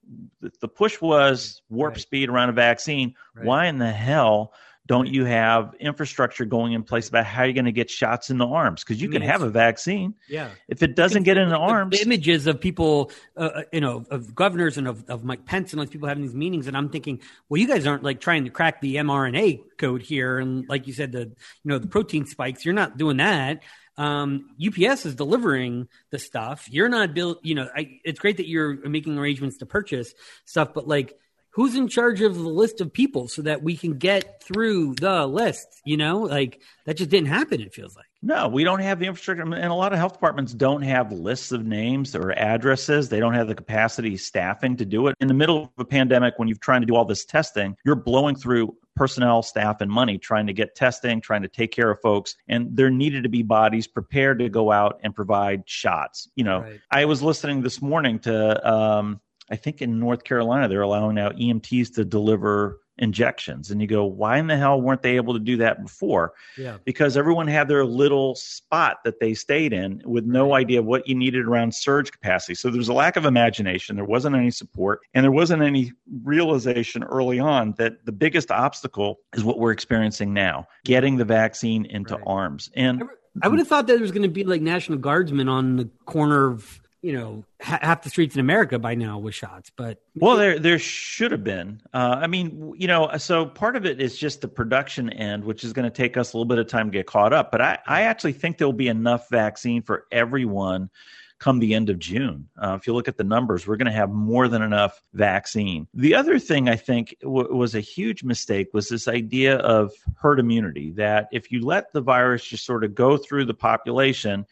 the 0.61 0.69
push 0.69 1.01
was 1.01 1.61
warp 1.69 1.95
right. 1.95 2.01
speed 2.01 2.29
around 2.29 2.51
a 2.51 2.53
vaccine. 2.53 3.15
Right. 3.35 3.45
Why 3.45 3.67
in 3.67 3.79
the 3.79 3.91
hell 3.91 4.53
don't 4.89 5.07
you 5.07 5.27
have 5.27 5.75
infrastructure 5.79 6.47
going 6.47 6.73
in 6.73 6.83
place 6.83 7.11
about 7.11 7.27
how 7.27 7.45
you're 7.45 7.53
going 7.53 7.67
to 7.67 7.73
get 7.73 7.91
shots 7.91 8.31
in 8.31 8.39
the 8.39 8.47
arms? 8.47 8.83
Because 8.83 9.01
you 9.01 9.11
can 9.11 9.21
have 9.21 9.43
a 9.43 9.51
vaccine. 9.51 10.15
Yeah. 10.29 10.49
If 10.67 10.83
it 10.83 10.97
doesn't 10.97 11.25
get 11.25 11.37
in 11.37 11.51
the, 11.51 11.59
arms, 11.59 12.01
images 12.01 12.47
of 12.47 12.59
people, 12.59 13.13
uh, 13.37 13.51
uh, 13.55 13.63
you 13.71 13.83
know, 13.83 14.07
of 14.11 14.35
governors 14.35 14.79
and 14.79 14.89
of, 14.89 15.05
of 15.11 15.25
Mike 15.25 15.45
Pence 15.45 15.75
and 15.75 15.81
like 15.81 15.91
people 15.91 16.09
having 16.09 16.23
these 16.23 16.35
meetings, 16.35 16.67
and 16.67 16.77
I'm 16.77 16.89
thinking, 16.89 17.21
well, 17.49 17.61
you 17.61 17.69
guys 17.69 17.87
aren't 17.87 18.03
like 18.03 18.21
trying 18.21 18.45
to 18.47 18.51
crack 18.51 18.81
the 18.81 18.97
mRNA 18.97 19.61
code 19.77 20.01
here, 20.01 20.39
and 20.39 20.67
like 20.69 20.87
you 20.87 20.95
said, 20.95 21.13
the 21.13 21.21
you 21.21 21.37
know 21.65 21.79
the 21.79 21.87
protein 21.87 22.25
spikes. 22.25 22.65
You're 22.65 22.75
not 22.75 22.97
doing 22.97 23.19
that. 23.19 23.63
Um, 23.99 24.57
UPS 24.65 25.05
is 25.05 25.15
delivering 25.17 25.89
the 26.11 26.19
stuff. 26.19 26.67
You're 26.71 26.89
not 26.89 27.13
built. 27.13 27.45
You 27.45 27.57
know, 27.57 27.69
I, 27.77 27.99
it's 28.05 28.21
great 28.21 28.39
that 28.39 28.49
you're 28.49 28.89
making 28.89 29.19
arrangements 29.19 29.59
to 29.59 29.67
purchase 29.67 30.15
stuff, 30.47 30.73
but 30.73 30.89
like 30.89 31.19
who's 31.51 31.75
in 31.75 31.89
charge 31.89 32.21
of 32.21 32.35
the 32.35 32.49
list 32.49 32.81
of 32.81 32.93
people 32.93 33.29
so 33.29 33.43
that 33.43 33.63
we 33.63 33.77
can 33.77 33.99
get 33.99 34.43
through 34.43 34.95
the 34.95 35.27
list 35.27 35.79
you 35.89 35.97
know? 35.97 36.21
Like 36.21 36.61
that 36.85 36.95
just 36.99 37.11
didn't 37.11 37.29
happen 37.29 37.61
it 37.61 37.73
feels 37.73 37.97
like. 37.97 38.07
No 38.21 38.49
we 38.49 38.63
don't 38.63 38.81
have 38.81 38.99
the 38.99 39.07
infrastructure 39.07 39.43
and 39.43 39.55
a 39.55 39.75
lot 39.75 39.93
of 39.93 39.99
health 39.99 40.13
departments 40.13 40.53
don't 40.53 40.83
have 40.83 41.11
lists 41.13 41.51
of 41.51 41.65
names 41.65 42.15
or 42.15 42.33
addresses. 42.33 43.09
They 43.09 43.21
don't 43.21 43.35
have 43.35 43.49
the 43.49 43.55
capacity 43.55 44.17
staffing 44.17 44.77
to 44.77 44.85
do 44.85 45.07
it. 45.07 45.17
In 45.21 45.29
the 45.29 45.35
middle 45.35 45.65
of 45.65 45.71
a 45.79 45.85
pandemic 45.85 46.35
when 46.37 46.49
you're 46.49 46.59
trying 46.59 46.83
to 46.83 46.87
do 46.87 46.95
all 46.95 47.05
this 47.05 47.25
testing 47.25 47.75
you're 47.85 47.97
blowing 47.97 48.37
through 48.37 48.77
personnel 48.97 49.43
staff 49.43 49.81
and 49.81 49.91
money 49.91 50.19
trying 50.19 50.47
to 50.47 50.53
get 50.53 50.75
testing 50.75 51.21
trying 51.21 51.43
to 51.43 51.49
take 51.49 51.71
care 51.71 51.91
of 51.91 52.01
folks 52.01 52.35
and 52.49 52.77
there 52.77 52.91
needed 52.91 53.23
to 53.23 53.29
be 53.29 53.43
bodies 53.43 53.87
prepared 53.87 54.41
to 54.41 54.49
go 54.49 54.73
out 54.73 54.99
and 55.05 55.15
provide 55.15 55.63
shots 55.67 56.29
you 56.35 56.43
know? 56.43 56.61
Right. 56.61 56.81
i 56.91 57.05
was 57.05 57.23
listening 57.23 57.63
this 57.63 57.81
morning 57.81 58.19
to 58.21 58.69
um, 58.69 59.21
I 59.51 59.57
think 59.57 59.83
in 59.83 59.99
North 59.99 60.25
Carolina, 60.25 60.69
they're 60.69 60.83
allowing 60.83 61.17
now 61.17 61.31
EMTs 61.31 61.95
to 61.95 62.05
deliver 62.05 62.81
injections. 62.99 63.71
And 63.71 63.81
you 63.81 63.87
go, 63.87 64.05
why 64.05 64.39
in 64.39 64.49
the 64.49 64.57
hell 64.57 64.81
weren't 64.81 65.03
they 65.03 65.17
able 65.17 65.33
to 65.35 65.41
do 65.41 65.57
that 65.59 65.83
before? 65.83 66.33
Yeah. 66.57 66.79
Because 66.85 67.17
everyone 67.17 67.47
had 67.47 67.69
their 67.69 67.85
little 67.85 68.35
spot 68.35 68.99
that 69.05 69.21
they 69.21 69.35
stayed 69.35 69.73
in 69.73 70.03
with 70.05 70.25
no 70.25 70.51
right. 70.51 70.61
idea 70.61 70.83
what 70.83 71.09
you 71.09 71.15
needed 71.15 71.47
around 71.47 71.75
surge 71.75 72.11
capacity. 72.11 72.55
So 72.55 72.71
there's 72.71 72.89
a 72.89 72.93
lack 72.93 73.17
of 73.17 73.25
imagination. 73.25 73.97
There 73.97 74.05
wasn't 74.05 74.37
any 74.37 74.51
support. 74.51 75.01
And 75.15 75.25
there 75.25 75.33
wasn't 75.33 75.63
any 75.63 75.93
realization 76.25 77.05
early 77.05 77.39
on 77.39 77.75
that 77.79 78.05
the 78.05 78.13
biggest 78.13 78.51
obstacle 78.51 79.21
is 79.35 79.45
what 79.45 79.59
we're 79.59 79.73
experiencing 79.73 80.33
now 80.33 80.67
getting 80.85 81.17
the 81.17 81.25
vaccine 81.25 81.87
into 81.87 82.15
right. 82.15 82.25
arms. 82.27 82.71
And 82.75 83.05
I 83.43 83.49
would 83.49 83.59
have 83.59 83.69
thought 83.69 83.87
that 83.87 83.95
there 83.95 84.03
was 84.03 84.13
going 84.13 84.23
to 84.23 84.29
be 84.29 84.45
like 84.45 84.61
National 84.61 84.99
Guardsmen 84.99 85.49
on 85.49 85.77
the 85.77 85.89
corner 86.07 86.47
of 86.47 86.81
you 87.03 87.13
know 87.13 87.45
half 87.61 88.03
the 88.03 88.11
streets 88.11 88.35
in 88.35 88.41
America 88.41 88.79
by 88.79 88.95
now 88.95 89.19
with 89.19 89.35
shots. 89.35 89.71
But 89.75 90.01
well, 90.15 90.37
there 90.37 90.59
there 90.59 90.79
should 90.79 91.33
have 91.33 91.45
been. 91.45 91.81
Uh, 91.93 92.19
I 92.21 92.27
mean, 92.27 92.75
you 92.77 92.89
know, 92.89 93.11
so 93.19 93.47
part 93.47 93.77
of 93.77 93.87
it 93.87 94.01
is 94.01 94.19
just 94.19 94.41
the 94.41 94.49
production 94.49 95.11
end, 95.11 95.45
which 95.45 95.65
is 95.65 95.73
going 95.73 95.85
to 95.85 95.95
take 95.95 96.17
us 96.17 96.33
a 96.33 96.37
little 96.37 96.49
bit 96.49 96.59
of 96.59 96.67
time 96.67 96.91
to 96.91 96.99
get 96.99 97.07
caught 97.07 97.33
up. 97.33 97.51
But 97.53 97.61
I 97.61 97.79
I 97.87 98.03
actually 98.03 98.33
think 98.33 98.59
there 98.59 98.67
will 98.67 98.73
be 98.73 98.89
enough 98.89 99.29
vaccine 99.31 99.83
for 99.83 100.07
everyone 100.11 100.91
come 101.39 101.61
the 101.61 101.75
end 101.75 101.89
of 101.89 101.99
June. 101.99 102.49
Uh, 102.61 102.77
if 102.79 102.87
you 102.87 102.95
look 102.95 103.09
at 103.09 103.17
the 103.17 103.25
numbers, 103.25 103.67
we're 103.67 103.77
going 103.77 103.87
to 103.87 103.93
have 103.93 104.11
more 104.11 104.49
than 104.49 104.63
enough 104.63 105.01
vaccine. 105.15 105.87
The 105.95 106.15
other 106.15 106.39
thing 106.39 106.69
I 106.69 106.77
think 106.77 107.17
w- 107.23 107.55
was 107.55 107.75
a 107.75 107.81
huge 107.81 108.25
mistake 108.25 108.71
was 108.73 108.89
this 108.89 109.07
idea 109.07 109.57
of 109.59 109.93
herd 110.17 110.41
immunity 110.41 110.91
that 110.93 111.29
if 111.31 111.53
you 111.53 111.65
let 111.65 111.93
the 111.93 112.01
virus 112.01 112.45
just 112.45 112.65
sort 112.65 112.83
of 112.83 112.95
go 112.95 113.17
through 113.17 113.45
the 113.45 113.55
population, 113.55 114.47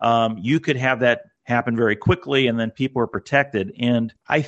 um, 0.00 0.36
you 0.36 0.58
could 0.58 0.76
have 0.76 1.00
that 1.00 1.26
happen 1.44 1.76
very 1.76 1.96
quickly 1.96 2.46
and 2.46 2.58
then 2.58 2.70
people 2.70 3.02
are 3.02 3.06
protected. 3.06 3.72
And 3.78 4.12
I, 4.28 4.46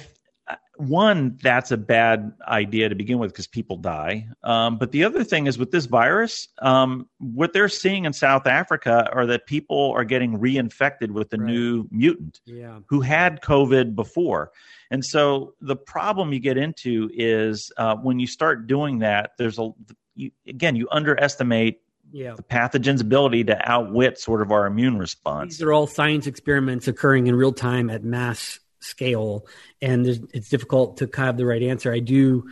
one, 0.76 1.38
that's 1.42 1.70
a 1.70 1.76
bad 1.76 2.32
idea 2.48 2.88
to 2.88 2.94
begin 2.94 3.18
with 3.18 3.32
because 3.32 3.46
people 3.46 3.76
die. 3.76 4.26
Um, 4.42 4.76
but 4.76 4.90
the 4.92 5.04
other 5.04 5.22
thing 5.22 5.46
is 5.46 5.56
with 5.58 5.70
this 5.70 5.86
virus, 5.86 6.48
um, 6.62 7.08
what 7.18 7.52
they're 7.52 7.68
seeing 7.68 8.04
in 8.04 8.12
South 8.12 8.46
Africa 8.46 9.08
are 9.12 9.26
that 9.26 9.46
people 9.46 9.92
are 9.92 10.04
getting 10.04 10.38
reinfected 10.38 11.10
with 11.10 11.30
the 11.30 11.38
right. 11.38 11.46
new 11.46 11.86
mutant 11.90 12.40
yeah. 12.44 12.80
who 12.88 13.00
had 13.00 13.40
COVID 13.42 13.94
before. 13.94 14.50
And 14.90 15.04
so 15.04 15.54
the 15.60 15.76
problem 15.76 16.32
you 16.32 16.40
get 16.40 16.56
into 16.56 17.08
is 17.12 17.72
uh, 17.76 17.96
when 17.96 18.18
you 18.18 18.26
start 18.26 18.66
doing 18.66 18.98
that, 18.98 19.32
there's 19.38 19.58
a, 19.58 19.70
you, 20.16 20.30
again, 20.46 20.76
you 20.76 20.88
underestimate 20.90 21.80
yeah. 22.14 22.34
the 22.34 22.42
pathogen's 22.44 23.00
ability 23.00 23.42
to 23.42 23.70
outwit 23.70 24.20
sort 24.20 24.40
of 24.40 24.52
our 24.52 24.66
immune 24.66 24.98
response. 24.98 25.54
These 25.54 25.62
are 25.62 25.72
all 25.72 25.88
science 25.88 26.28
experiments 26.28 26.86
occurring 26.86 27.26
in 27.26 27.34
real 27.34 27.52
time 27.52 27.90
at 27.90 28.04
mass 28.04 28.60
scale, 28.78 29.46
and 29.82 30.06
it's 30.06 30.48
difficult 30.48 30.98
to 30.98 31.10
have 31.16 31.36
the 31.36 31.44
right 31.44 31.62
answer. 31.62 31.92
I 31.92 31.98
do, 31.98 32.48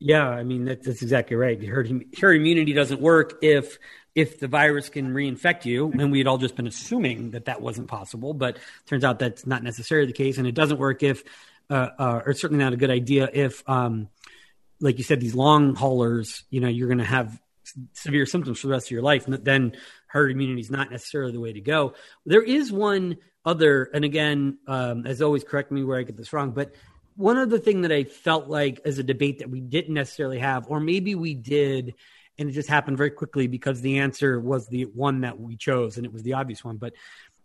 yeah, 0.00 0.28
I 0.28 0.42
mean 0.42 0.64
that's, 0.64 0.84
that's 0.84 1.00
exactly 1.00 1.36
right. 1.36 1.62
Herd, 1.62 2.06
herd 2.20 2.34
immunity 2.34 2.72
doesn't 2.72 3.00
work 3.00 3.38
if 3.40 3.78
if 4.16 4.40
the 4.40 4.48
virus 4.48 4.88
can 4.88 5.14
reinfect 5.14 5.64
you, 5.64 5.92
and 5.92 6.10
we 6.10 6.18
had 6.18 6.26
all 6.26 6.38
just 6.38 6.56
been 6.56 6.66
assuming 6.66 7.30
that 7.30 7.44
that 7.44 7.60
wasn't 7.60 7.86
possible, 7.86 8.34
but 8.34 8.58
turns 8.86 9.04
out 9.04 9.20
that's 9.20 9.46
not 9.46 9.62
necessarily 9.62 10.08
the 10.08 10.12
case, 10.12 10.38
and 10.38 10.46
it 10.48 10.56
doesn't 10.56 10.78
work 10.78 11.04
if, 11.04 11.22
uh, 11.70 11.90
uh, 11.96 12.22
or 12.26 12.32
certainly 12.32 12.64
not 12.64 12.72
a 12.72 12.76
good 12.76 12.90
idea 12.90 13.30
if, 13.32 13.62
um, 13.68 14.08
like 14.80 14.98
you 14.98 15.04
said, 15.04 15.20
these 15.20 15.36
long 15.36 15.76
haulers, 15.76 16.42
you 16.50 16.60
know, 16.60 16.66
you're 16.66 16.88
going 16.88 16.98
to 16.98 17.04
have 17.04 17.40
severe 17.92 18.26
symptoms 18.26 18.60
for 18.60 18.68
the 18.68 18.72
rest 18.72 18.88
of 18.88 18.90
your 18.92 19.02
life, 19.02 19.24
then 19.26 19.76
herd 20.06 20.30
immunity 20.30 20.60
is 20.60 20.70
not 20.70 20.90
necessarily 20.90 21.32
the 21.32 21.40
way 21.40 21.52
to 21.52 21.60
go. 21.60 21.94
There 22.26 22.42
is 22.42 22.72
one 22.72 23.18
other, 23.44 23.90
and 23.94 24.04
again, 24.04 24.58
um, 24.66 25.06
as 25.06 25.22
always, 25.22 25.44
correct 25.44 25.72
me 25.72 25.84
where 25.84 25.98
I 25.98 26.02
get 26.02 26.16
this 26.16 26.32
wrong, 26.32 26.50
but 26.50 26.74
one 27.16 27.36
other 27.36 27.58
thing 27.58 27.80
that 27.82 27.90
I 27.90 28.04
felt 28.04 28.48
like 28.48 28.80
as 28.84 28.98
a 28.98 29.02
debate 29.02 29.40
that 29.40 29.50
we 29.50 29.60
didn't 29.60 29.94
necessarily 29.94 30.38
have, 30.38 30.66
or 30.68 30.78
maybe 30.78 31.16
we 31.16 31.34
did, 31.34 31.94
and 32.38 32.48
it 32.48 32.52
just 32.52 32.68
happened 32.68 32.96
very 32.96 33.10
quickly 33.10 33.48
because 33.48 33.80
the 33.80 33.98
answer 33.98 34.38
was 34.38 34.68
the 34.68 34.84
one 34.84 35.22
that 35.22 35.40
we 35.40 35.56
chose, 35.56 35.96
and 35.96 36.06
it 36.06 36.12
was 36.12 36.22
the 36.22 36.34
obvious 36.34 36.64
one. 36.64 36.76
But 36.76 36.94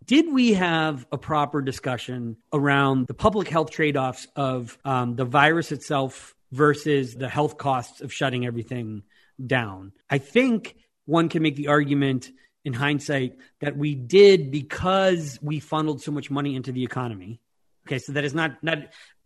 did 0.06 0.32
we 0.32 0.52
have 0.54 1.06
a 1.10 1.18
proper 1.18 1.62
discussion 1.62 2.36
around 2.52 3.06
the 3.08 3.14
public 3.14 3.48
health 3.48 3.70
trade 3.70 3.96
offs 3.96 4.28
of 4.36 4.78
um, 4.84 5.16
the 5.16 5.24
virus 5.24 5.72
itself 5.72 6.34
versus 6.52 7.14
the 7.14 7.28
health 7.28 7.58
costs 7.58 8.00
of 8.00 8.12
shutting 8.12 8.46
everything 8.46 9.02
down. 9.44 9.92
I 10.10 10.18
think 10.18 10.76
one 11.06 11.28
can 11.28 11.42
make 11.42 11.56
the 11.56 11.68
argument 11.68 12.30
in 12.64 12.72
hindsight 12.72 13.36
that 13.60 13.76
we 13.76 13.94
did 13.94 14.50
because 14.50 15.38
we 15.42 15.60
funneled 15.60 16.02
so 16.02 16.10
much 16.10 16.30
money 16.30 16.56
into 16.56 16.72
the 16.72 16.82
economy. 16.82 17.40
Okay, 17.86 17.98
so 17.98 18.12
that 18.12 18.24
is 18.24 18.34
not 18.34 18.62
not 18.62 18.78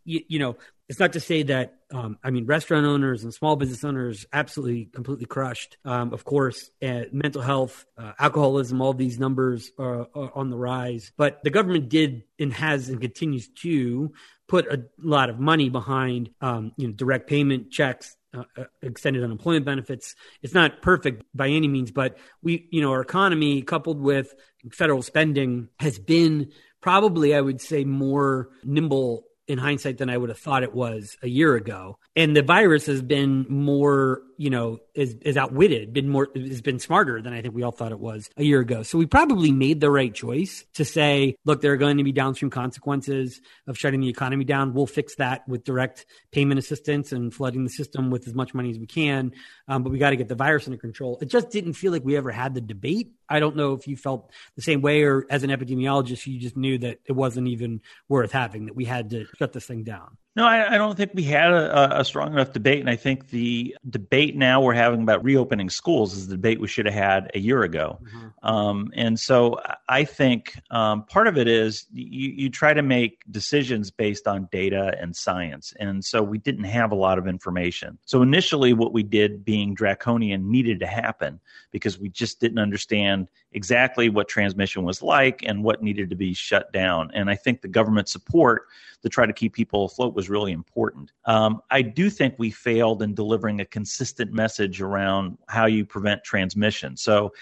you, 0.04 0.20
you 0.28 0.38
know 0.38 0.56
it's 0.88 0.98
not 0.98 1.12
to 1.12 1.20
say 1.20 1.42
that 1.44 1.74
um, 1.92 2.18
I 2.24 2.30
mean 2.30 2.46
restaurant 2.46 2.86
owners 2.86 3.22
and 3.22 3.32
small 3.32 3.56
business 3.56 3.84
owners 3.84 4.26
absolutely 4.32 4.86
completely 4.86 5.26
crushed. 5.26 5.76
Um, 5.84 6.12
of 6.12 6.24
course, 6.24 6.70
uh, 6.82 7.02
mental 7.12 7.42
health, 7.42 7.84
uh, 7.96 8.12
alcoholism, 8.18 8.80
all 8.80 8.94
these 8.94 9.18
numbers 9.18 9.70
are, 9.78 10.08
are 10.14 10.32
on 10.34 10.50
the 10.50 10.56
rise. 10.56 11.12
But 11.16 11.42
the 11.44 11.50
government 11.50 11.90
did 11.90 12.24
and 12.38 12.52
has 12.54 12.88
and 12.88 13.00
continues 13.00 13.48
to 13.62 14.12
put 14.48 14.66
a 14.72 14.84
lot 14.98 15.28
of 15.28 15.38
money 15.38 15.68
behind 15.68 16.30
um, 16.40 16.72
you 16.76 16.88
know 16.88 16.94
direct 16.94 17.28
payment 17.28 17.70
checks 17.70 18.16
uh, 18.34 18.42
uh, 18.56 18.64
extended 18.82 19.24
unemployment 19.24 19.64
benefits. 19.64 20.14
It's 20.42 20.54
not 20.54 20.82
perfect 20.82 21.24
by 21.34 21.48
any 21.48 21.68
means, 21.68 21.90
but 21.90 22.18
we, 22.42 22.68
you 22.70 22.82
know, 22.82 22.92
our 22.92 23.00
economy 23.00 23.62
coupled 23.62 24.00
with 24.00 24.34
federal 24.72 25.02
spending 25.02 25.68
has 25.80 25.98
been 25.98 26.52
probably, 26.80 27.34
I 27.34 27.40
would 27.40 27.60
say, 27.60 27.84
more 27.84 28.50
nimble 28.64 29.24
in 29.46 29.58
hindsight 29.58 29.96
than 29.98 30.10
I 30.10 30.16
would 30.18 30.28
have 30.28 30.38
thought 30.38 30.62
it 30.62 30.74
was 30.74 31.16
a 31.22 31.28
year 31.28 31.56
ago. 31.56 31.98
And 32.14 32.36
the 32.36 32.42
virus 32.42 32.86
has 32.86 33.00
been 33.00 33.46
more 33.48 34.22
you 34.38 34.50
know, 34.50 34.78
is, 34.94 35.14
is 35.22 35.36
outwitted, 35.36 35.92
been 35.92 36.08
more, 36.08 36.28
has 36.34 36.62
been 36.62 36.78
smarter 36.78 37.20
than 37.20 37.32
I 37.32 37.42
think 37.42 37.54
we 37.54 37.64
all 37.64 37.72
thought 37.72 37.90
it 37.90 37.98
was 37.98 38.30
a 38.36 38.44
year 38.44 38.60
ago. 38.60 38.84
So 38.84 38.96
we 38.96 39.04
probably 39.04 39.50
made 39.50 39.80
the 39.80 39.90
right 39.90 40.14
choice 40.14 40.64
to 40.74 40.84
say, 40.84 41.34
look, 41.44 41.60
there 41.60 41.72
are 41.72 41.76
going 41.76 41.98
to 41.98 42.04
be 42.04 42.12
downstream 42.12 42.48
consequences 42.48 43.40
of 43.66 43.76
shutting 43.76 44.00
the 44.00 44.08
economy 44.08 44.44
down. 44.44 44.74
We'll 44.74 44.86
fix 44.86 45.16
that 45.16 45.46
with 45.48 45.64
direct 45.64 46.06
payment 46.30 46.60
assistance 46.60 47.10
and 47.10 47.34
flooding 47.34 47.64
the 47.64 47.70
system 47.70 48.10
with 48.10 48.28
as 48.28 48.34
much 48.34 48.54
money 48.54 48.70
as 48.70 48.78
we 48.78 48.86
can. 48.86 49.32
Um, 49.66 49.82
but 49.82 49.90
we 49.90 49.98
got 49.98 50.10
to 50.10 50.16
get 50.16 50.28
the 50.28 50.36
virus 50.36 50.68
under 50.68 50.78
control. 50.78 51.18
It 51.20 51.26
just 51.26 51.50
didn't 51.50 51.72
feel 51.72 51.90
like 51.90 52.04
we 52.04 52.16
ever 52.16 52.30
had 52.30 52.54
the 52.54 52.60
debate. 52.60 53.10
I 53.28 53.40
don't 53.40 53.56
know 53.56 53.72
if 53.72 53.88
you 53.88 53.96
felt 53.96 54.30
the 54.54 54.62
same 54.62 54.82
way 54.82 55.02
or 55.02 55.26
as 55.28 55.42
an 55.42 55.50
epidemiologist, 55.50 56.26
you 56.26 56.38
just 56.38 56.56
knew 56.56 56.78
that 56.78 57.00
it 57.06 57.12
wasn't 57.12 57.48
even 57.48 57.80
worth 58.08 58.30
having, 58.30 58.66
that 58.66 58.76
we 58.76 58.84
had 58.84 59.10
to 59.10 59.26
shut 59.36 59.52
this 59.52 59.66
thing 59.66 59.82
down. 59.82 60.16
No, 60.38 60.46
I, 60.46 60.74
I, 60.74 60.78
don't 60.78 60.96
think 60.96 61.10
we 61.14 61.24
had 61.24 61.50
a, 61.50 61.98
a, 61.98 62.04
strong 62.04 62.32
enough 62.32 62.52
debate. 62.52 62.78
And 62.78 62.88
I 62.88 62.94
think 62.94 63.30
the 63.30 63.76
debate 63.90 64.36
now 64.36 64.60
we're 64.60 64.72
having 64.72 65.02
about 65.02 65.24
reopening 65.24 65.68
schools 65.68 66.16
is 66.16 66.28
the 66.28 66.36
debate 66.36 66.60
we 66.60 66.68
should 66.68 66.86
have 66.86 66.94
had 66.94 67.28
a 67.34 67.40
year 67.40 67.64
ago. 67.64 67.98
Mm-hmm. 68.04 68.46
Um, 68.48 68.92
and 68.94 69.18
so 69.18 69.58
I 69.88 70.04
think 70.04 70.54
um, 70.70 71.02
part 71.06 71.26
of 71.26 71.36
it 71.38 71.48
is 71.48 71.86
you, 71.92 72.30
you 72.30 72.50
try 72.50 72.72
to 72.72 72.82
make 72.82 73.24
decisions 73.32 73.90
based 73.90 74.28
on 74.28 74.48
data 74.52 74.94
and 75.00 75.16
science. 75.16 75.74
And 75.80 76.04
so 76.04 76.22
we 76.22 76.38
didn't 76.38 76.64
have 76.64 76.92
a 76.92 76.94
lot 76.94 77.18
of 77.18 77.26
information. 77.26 77.98
So 78.04 78.22
initially, 78.22 78.74
what 78.74 78.92
we 78.92 79.02
did, 79.02 79.44
being 79.44 79.74
draconian, 79.74 80.48
needed 80.48 80.78
to 80.78 80.86
happen 80.86 81.40
because 81.72 81.98
we 81.98 82.10
just 82.10 82.38
didn't 82.38 82.60
understand 82.60 83.26
exactly 83.52 84.08
what 84.08 84.28
transmission 84.28 84.84
was 84.84 85.02
like 85.02 85.42
and 85.44 85.64
what 85.64 85.82
needed 85.82 86.10
to 86.10 86.16
be 86.16 86.32
shut 86.32 86.72
down. 86.72 87.10
And 87.12 87.28
I 87.28 87.34
think 87.34 87.60
the 87.60 87.66
government 87.66 88.08
support 88.08 88.66
to 89.02 89.08
try 89.08 89.26
to 89.26 89.32
keep 89.32 89.54
people 89.54 89.84
afloat 89.84 90.14
was 90.14 90.27
really 90.28 90.52
important. 90.52 91.12
Um, 91.24 91.60
I 91.70 91.82
do 91.82 92.10
think 92.10 92.34
we 92.38 92.50
failed 92.50 93.02
in 93.02 93.14
delivering 93.14 93.60
a 93.60 93.64
consistent 93.64 94.32
message 94.32 94.80
around 94.80 95.38
how 95.48 95.66
you 95.66 95.84
prevent 95.84 96.24
transmission. 96.24 96.96
So, 96.96 97.32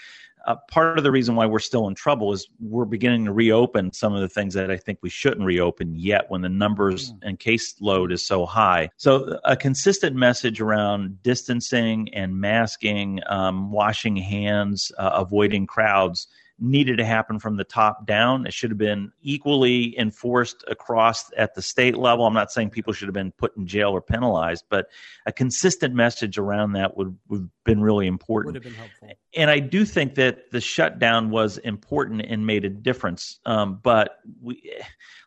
uh, 0.45 0.55
part 0.71 0.97
of 0.97 1.03
the 1.03 1.11
reason 1.11 1.35
why 1.35 1.45
we're 1.45 1.59
still 1.59 1.89
in 1.89 1.95
trouble 1.95 2.31
is 2.31 2.47
we're 2.61 2.85
beginning 2.85 3.25
to 3.25 3.33
reopen 3.33 3.91
some 3.91 4.13
of 4.13 4.21
the 4.21 4.29
things 4.29 4.53
that 4.53 4.71
I 4.71 4.77
think 4.77 4.97
we 5.01 5.09
shouldn't 5.09 5.45
reopen 5.45 5.93
yet 5.93 6.25
when 6.29 6.41
the 6.41 6.47
numbers 6.47 7.11
mm. 7.11 7.17
and 7.23 7.37
case 7.37 7.75
load 7.81 8.13
is 8.13 8.25
so 8.25 8.45
high. 8.45 8.89
So, 8.95 9.39
a 9.43 9.57
consistent 9.57 10.15
message 10.15 10.61
around 10.61 11.21
distancing 11.21 12.07
and 12.13 12.39
masking, 12.39 13.19
um, 13.27 13.71
washing 13.71 14.15
hands, 14.15 14.91
uh, 14.97 15.09
avoiding 15.13 15.67
crowds 15.67 16.27
needed 16.59 16.97
to 16.97 17.05
happen 17.05 17.39
from 17.39 17.55
the 17.55 17.63
top 17.63 18.05
down. 18.05 18.45
It 18.47 18.53
should 18.53 18.71
have 18.71 18.77
been 18.77 19.11
equally 19.21 19.97
enforced 19.97 20.63
across 20.67 21.31
at 21.37 21.53
the 21.53 21.61
state 21.61 21.97
level. 21.97 22.25
I'm 22.25 22.33
not 22.33 22.51
saying 22.51 22.71
people 22.71 22.93
should 22.93 23.07
have 23.07 23.13
been 23.13 23.31
put 23.31 23.55
in 23.57 23.67
jail 23.67 23.91
or 23.91 24.01
penalized, 24.01 24.65
but 24.69 24.87
a 25.25 25.31
consistent 25.31 25.93
message 25.93 26.37
around 26.37 26.73
that 26.73 26.97
would 26.97 27.15
have 27.31 27.47
been 27.63 27.81
really 27.81 28.07
important. 28.07 28.53
Would 28.53 28.63
have 28.63 28.73
been 28.73 28.79
helpful. 28.79 29.09
And 29.35 29.49
I 29.49 29.59
do 29.59 29.85
think 29.85 30.15
that 30.15 30.51
the 30.51 30.61
shutdown 30.61 31.29
was 31.29 31.57
important 31.59 32.21
and 32.21 32.45
made 32.45 32.65
a 32.65 32.69
difference. 32.69 33.39
Um, 33.45 33.79
but 33.83 34.17
we, 34.41 34.73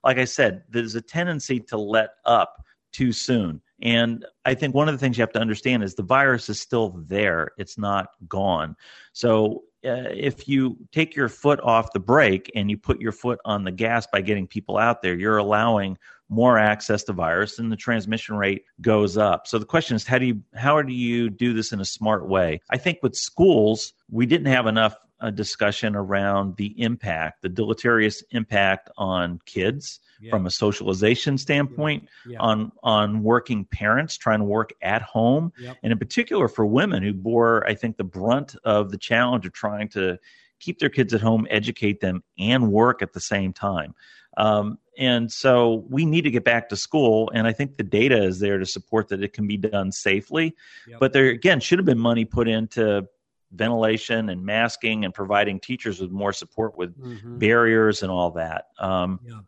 like 0.03 0.19
I 0.19 0.25
said, 0.25 0.65
there's 0.69 0.97
a 0.97 1.03
tendency 1.03 1.61
to 1.61 1.79
let 1.79 2.11
up 2.25 2.65
too 2.93 3.13
soon. 3.13 3.61
And 3.83 4.27
I 4.45 4.55
think 4.55 4.75
one 4.75 4.89
of 4.89 4.95
the 4.95 4.99
things 4.99 5.17
you 5.17 5.23
have 5.23 5.33
to 5.33 5.41
understand 5.41 5.83
is 5.83 5.95
the 5.95 6.03
virus 6.03 6.49
is 6.49 6.61
still 6.61 6.91
there. 7.07 7.53
It's 7.57 7.79
not 7.79 8.09
gone. 8.29 8.77
So 9.13 9.63
uh, 9.85 10.13
if 10.13 10.47
you 10.47 10.77
take 10.93 11.17
your 11.17 11.29
foot 11.29 11.61
off 11.63 11.93
the 11.93 12.01
brake 12.01 12.51
and 12.55 12.71
you 12.71 12.77
put 12.77 13.01
your 13.01 13.13
foot 13.13 13.39
on 13.45 13.65
the 13.65 13.71
gas 13.71 14.07
by 14.07 14.21
getting 14.21 14.47
people 14.47 14.77
out 14.77 15.03
there, 15.03 15.15
you're 15.15 15.39
allowing 15.39 15.97
more 16.29 16.59
access 16.59 17.03
to 17.05 17.13
virus 17.13 17.59
and 17.59 17.73
the 17.73 17.77
transmission 17.77 18.37
rate 18.37 18.65
goes 18.81 19.17
up. 19.17 19.47
So 19.47 19.59
the 19.59 19.65
question 19.65 19.97
is 19.97 20.07
how 20.07 20.19
do 20.19 20.27
you 20.27 20.43
how 20.55 20.81
do 20.81 20.93
you 20.93 21.29
do 21.29 21.53
this 21.53 21.73
in 21.73 21.81
a 21.81 21.85
smart 21.85 22.29
way? 22.29 22.61
I 22.71 22.77
think 22.77 22.99
with 23.03 23.17
schools, 23.17 23.93
we 24.11 24.27
didn't 24.27 24.47
have 24.47 24.67
enough 24.67 24.95
uh, 25.21 25.31
discussion 25.31 25.95
around 25.95 26.57
the 26.57 26.81
impact, 26.81 27.43
the 27.43 27.49
deleterious 27.49 28.23
impact 28.31 28.91
on 28.97 29.41
kids 29.47 30.01
yeah. 30.21 30.31
from 30.31 30.47
a 30.47 30.51
socialization 30.51 31.39
standpoint 31.39 32.09
yeah. 32.27 32.33
Yeah. 32.33 32.39
on 32.41 32.73
on 32.83 33.23
working 33.23 33.65
parents 33.65 34.17
trying 34.17 34.41
to 34.41 34.45
work 34.45 34.73
at 34.83 35.03
home 35.03 35.53
yep. 35.59 35.77
and 35.83 35.93
in 35.93 35.99
particular 35.99 36.49
for 36.49 36.67
women 36.67 37.03
who 37.03 37.13
bore 37.13 37.67
i 37.67 37.75
think 37.75 37.97
the 37.97 38.05
brunt 38.05 38.55
of 38.65 38.91
the 38.91 38.99
challenge 38.99 39.47
of 39.47 39.53
trying 39.53 39.89
to 39.89 40.19
keep 40.59 40.79
their 40.79 40.91
kids 40.91 41.15
at 41.15 41.21
home 41.21 41.47
educate 41.51 42.01
them 42.01 42.23
and 42.39 42.71
work 42.71 43.03
at 43.03 43.13
the 43.13 43.21
same 43.21 43.53
time 43.53 43.95
um, 44.37 44.79
and 44.99 45.33
so 45.33 45.85
we 45.89 46.05
need 46.05 46.23
to 46.23 46.31
get 46.31 46.45
back 46.45 46.69
to 46.69 46.77
school 46.77 47.31
and 47.35 47.47
i 47.47 47.53
think 47.53 47.77
the 47.77 47.83
data 47.83 48.23
is 48.23 48.39
there 48.39 48.59
to 48.59 48.67
support 48.67 49.09
that 49.09 49.23
it 49.23 49.33
can 49.33 49.47
be 49.47 49.57
done 49.57 49.91
safely 49.91 50.55
yep. 50.87 51.01
but 51.01 51.13
there 51.13 51.29
again 51.29 51.61
should 51.61 51.79
have 51.79 51.87
been 51.87 51.99
money 51.99 52.25
put 52.25 52.47
into 52.49 53.07
ventilation 53.53 54.29
and 54.29 54.45
masking 54.45 55.05
and 55.05 55.13
providing 55.13 55.61
teachers 55.61 56.01
with 56.01 56.11
more 56.11 56.33
support 56.33 56.77
with 56.77 56.97
mm-hmm. 56.97 57.39
barriers 57.39 58.03
and 58.03 58.11
all 58.11 58.31
that 58.33 58.67
um, 58.79 59.21
yeah. 59.25 59.41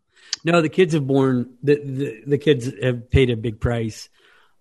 No, 0.44 0.60
the 0.60 0.68
kids 0.68 0.94
have 0.94 1.06
borne 1.06 1.54
the, 1.62 1.76
the, 1.76 2.22
the 2.26 2.38
kids 2.38 2.70
have 2.82 3.10
paid 3.10 3.30
a 3.30 3.36
big 3.36 3.60
price. 3.60 4.08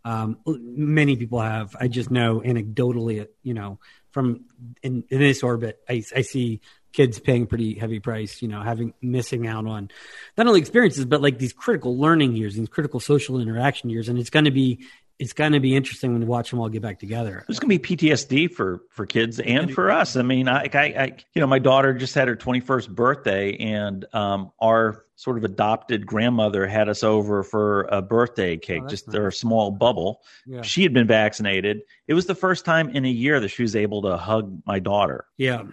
Um, 0.04 0.38
many 0.46 1.16
people 1.16 1.40
have. 1.40 1.76
I 1.80 1.88
just 1.88 2.10
know 2.10 2.42
anecdotally, 2.42 3.28
you 3.44 3.54
know, 3.54 3.80
from 4.12 4.46
in, 4.84 5.04
in 5.10 5.20
this 5.20 5.44
orbit, 5.44 5.80
I, 5.88 6.04
I 6.16 6.22
see 6.22 6.62
kids 6.92 7.20
paying 7.20 7.48
pretty 7.48 7.76
heavy 7.76 8.00
price, 8.00 8.42
you 8.42 8.48
know, 8.48 8.62
having 8.62 8.94
missing 9.02 9.48
out 9.48 9.66
on 9.66 9.90
not 10.38 10.48
only 10.48 10.60
experiences, 10.60 11.06
but 11.06 11.22
like 11.22 11.38
these 11.38 11.54
critical 11.54 11.98
learning 11.98 12.36
years, 12.36 12.56
these 12.56 12.68
critical 12.68 13.00
social 13.00 13.40
interaction 13.40 13.90
years. 13.90 14.10
And 14.10 14.20
it's 14.20 14.30
going 14.30 14.46
to 14.46 14.52
be 14.52 14.86
it's 15.22 15.34
going 15.34 15.52
to 15.52 15.60
be 15.60 15.76
interesting 15.76 16.14
when 16.14 16.22
you 16.24 16.28
watch 16.28 16.50
them 16.50 16.60
all 16.60 16.68
get 16.68 16.82
back 16.82 16.98
together. 16.98 17.46
It's 17.48 17.60
going 17.60 17.70
to 17.70 17.80
be 17.80 17.96
PTSD 17.96 18.52
for 18.52 18.82
for 18.90 19.06
kids 19.06 19.40
and 19.40 19.72
for 19.72 19.92
us. 19.92 20.16
I 20.16 20.24
mean, 20.24 20.48
I, 20.48 20.68
I, 20.74 20.80
I 20.80 21.16
you 21.36 21.42
know, 21.42 21.46
my 21.46 21.60
daughter 21.60 21.94
just 21.94 22.16
had 22.16 22.28
her 22.28 22.36
21st 22.36 22.90
birthday, 22.90 23.56
and 23.58 24.04
um, 24.16 24.52
our 24.60 25.06
sort 25.18 25.38
of 25.38 25.44
adopted 25.44 26.08
grandmother 26.08 26.66
had 26.66 26.90
us 26.90 27.04
over 27.04 27.44
for 27.44 27.84
a 27.92 28.02
birthday 28.02 28.58
cake, 28.58 28.82
oh, 28.84 28.88
just 28.88 29.10
nice. 29.10 29.16
a 29.16 29.32
small 29.32 29.70
bubble. 29.70 30.22
Yeah. 30.48 30.64
She 30.64 30.82
had 30.82 30.92
been 30.92 31.06
vaccinated. 31.06 31.82
It 32.08 32.16
was 32.16 32.26
the 32.26 32.34
first 32.34 32.66
time 32.66 32.90
in 32.90 33.06
a 33.06 33.10
year 33.10 33.40
that 33.40 33.50
she 33.50 33.62
was 33.62 33.76
able 33.76 34.02
to 34.02 34.18
hug 34.18 34.60
my 34.66 34.80
daughter. 34.80 35.26
Yeah. 35.38 35.66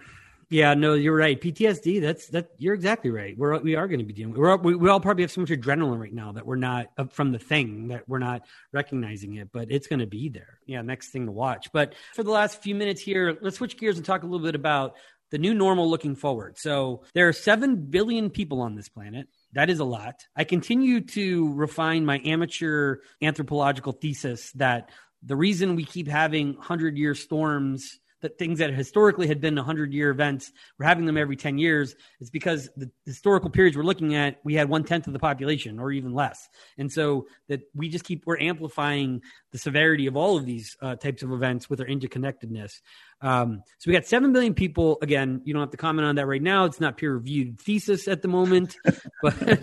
Yeah, 0.51 0.73
no, 0.73 0.95
you're 0.95 1.15
right. 1.15 1.39
PTSD. 1.39 2.01
That's 2.01 2.27
that. 2.29 2.49
You're 2.57 2.73
exactly 2.73 3.11
right. 3.11 3.37
We're 3.37 3.59
we 3.59 3.75
are 3.75 3.87
going 3.87 3.99
to 3.99 4.05
be 4.05 4.13
dealing. 4.13 4.33
We're 4.33 4.55
we, 4.57 4.73
we 4.73 4.89
all 4.89 4.99
probably 4.99 5.23
have 5.23 5.31
so 5.31 5.41
much 5.41 5.51
adrenaline 5.51 5.99
right 5.99 6.13
now 6.13 6.31
that 6.31 6.45
we're 6.45 6.55
not 6.55 6.87
uh, 6.97 7.05
from 7.05 7.31
the 7.31 7.37
thing 7.37 7.89
that 7.89 8.09
we're 8.09 8.17
not 8.17 8.41
recognizing 8.73 9.35
it, 9.35 9.49
but 9.53 9.71
it's 9.71 9.85
going 9.85 9.99
to 9.99 10.07
be 10.07 10.27
there. 10.29 10.59
Yeah, 10.65 10.81
next 10.81 11.09
thing 11.09 11.27
to 11.27 11.31
watch. 11.31 11.71
But 11.71 11.93
for 12.15 12.23
the 12.23 12.31
last 12.31 12.63
few 12.63 12.73
minutes 12.73 12.99
here, 12.99 13.37
let's 13.41 13.57
switch 13.57 13.77
gears 13.77 13.97
and 13.97 14.05
talk 14.05 14.23
a 14.23 14.25
little 14.25 14.45
bit 14.45 14.55
about 14.55 14.95
the 15.29 15.37
new 15.37 15.53
normal 15.53 15.87
looking 15.87 16.15
forward. 16.15 16.57
So 16.57 17.03
there 17.13 17.27
are 17.27 17.33
seven 17.33 17.75
billion 17.75 18.31
people 18.31 18.61
on 18.61 18.73
this 18.73 18.89
planet. 18.89 19.27
That 19.53 19.69
is 19.69 19.79
a 19.79 19.85
lot. 19.85 20.25
I 20.35 20.45
continue 20.45 21.01
to 21.01 21.53
refine 21.53 22.05
my 22.05 22.19
amateur 22.25 22.97
anthropological 23.21 23.93
thesis 23.93 24.51
that 24.53 24.89
the 25.21 25.35
reason 25.35 25.75
we 25.75 25.85
keep 25.85 26.07
having 26.07 26.55
hundred 26.55 26.97
year 26.97 27.13
storms 27.13 27.99
that 28.21 28.37
things 28.37 28.59
that 28.59 28.73
historically 28.73 29.27
had 29.27 29.39
been 29.39 29.55
100 29.55 29.93
year 29.93 30.09
events, 30.09 30.51
we're 30.77 30.85
having 30.85 31.05
them 31.05 31.17
every 31.17 31.35
10 31.35 31.57
years. 31.57 31.95
It's 32.19 32.29
because 32.29 32.69
the 32.75 32.89
historical 33.05 33.49
periods 33.49 33.77
we're 33.77 33.83
looking 33.83 34.15
at, 34.15 34.39
we 34.43 34.53
had 34.55 34.69
one 34.69 34.83
tenth 34.83 35.07
of 35.07 35.13
the 35.13 35.19
population 35.19 35.79
or 35.79 35.91
even 35.91 36.13
less. 36.13 36.49
And 36.77 36.91
so 36.91 37.27
that 37.47 37.61
we 37.73 37.89
just 37.89 38.05
keep, 38.05 38.23
we're 38.25 38.39
amplifying 38.39 39.21
the 39.51 39.57
severity 39.57 40.07
of 40.07 40.15
all 40.15 40.37
of 40.37 40.45
these 40.45 40.75
uh, 40.81 40.95
types 40.95 41.23
of 41.23 41.31
events 41.31 41.69
with 41.69 41.79
our 41.79 41.87
interconnectedness. 41.87 42.81
Um, 43.21 43.63
so 43.77 43.89
we 43.89 43.93
got 43.93 44.05
7 44.05 44.31
billion 44.31 44.53
people. 44.53 44.97
Again, 45.01 45.41
you 45.43 45.53
don't 45.53 45.61
have 45.61 45.71
to 45.71 45.77
comment 45.77 46.07
on 46.07 46.15
that 46.15 46.25
right 46.25 46.41
now. 46.41 46.65
It's 46.65 46.79
not 46.79 46.97
peer 46.97 47.13
reviewed 47.13 47.59
thesis 47.59 48.07
at 48.07 48.21
the 48.21 48.27
moment, 48.27 48.77
but 49.21 49.61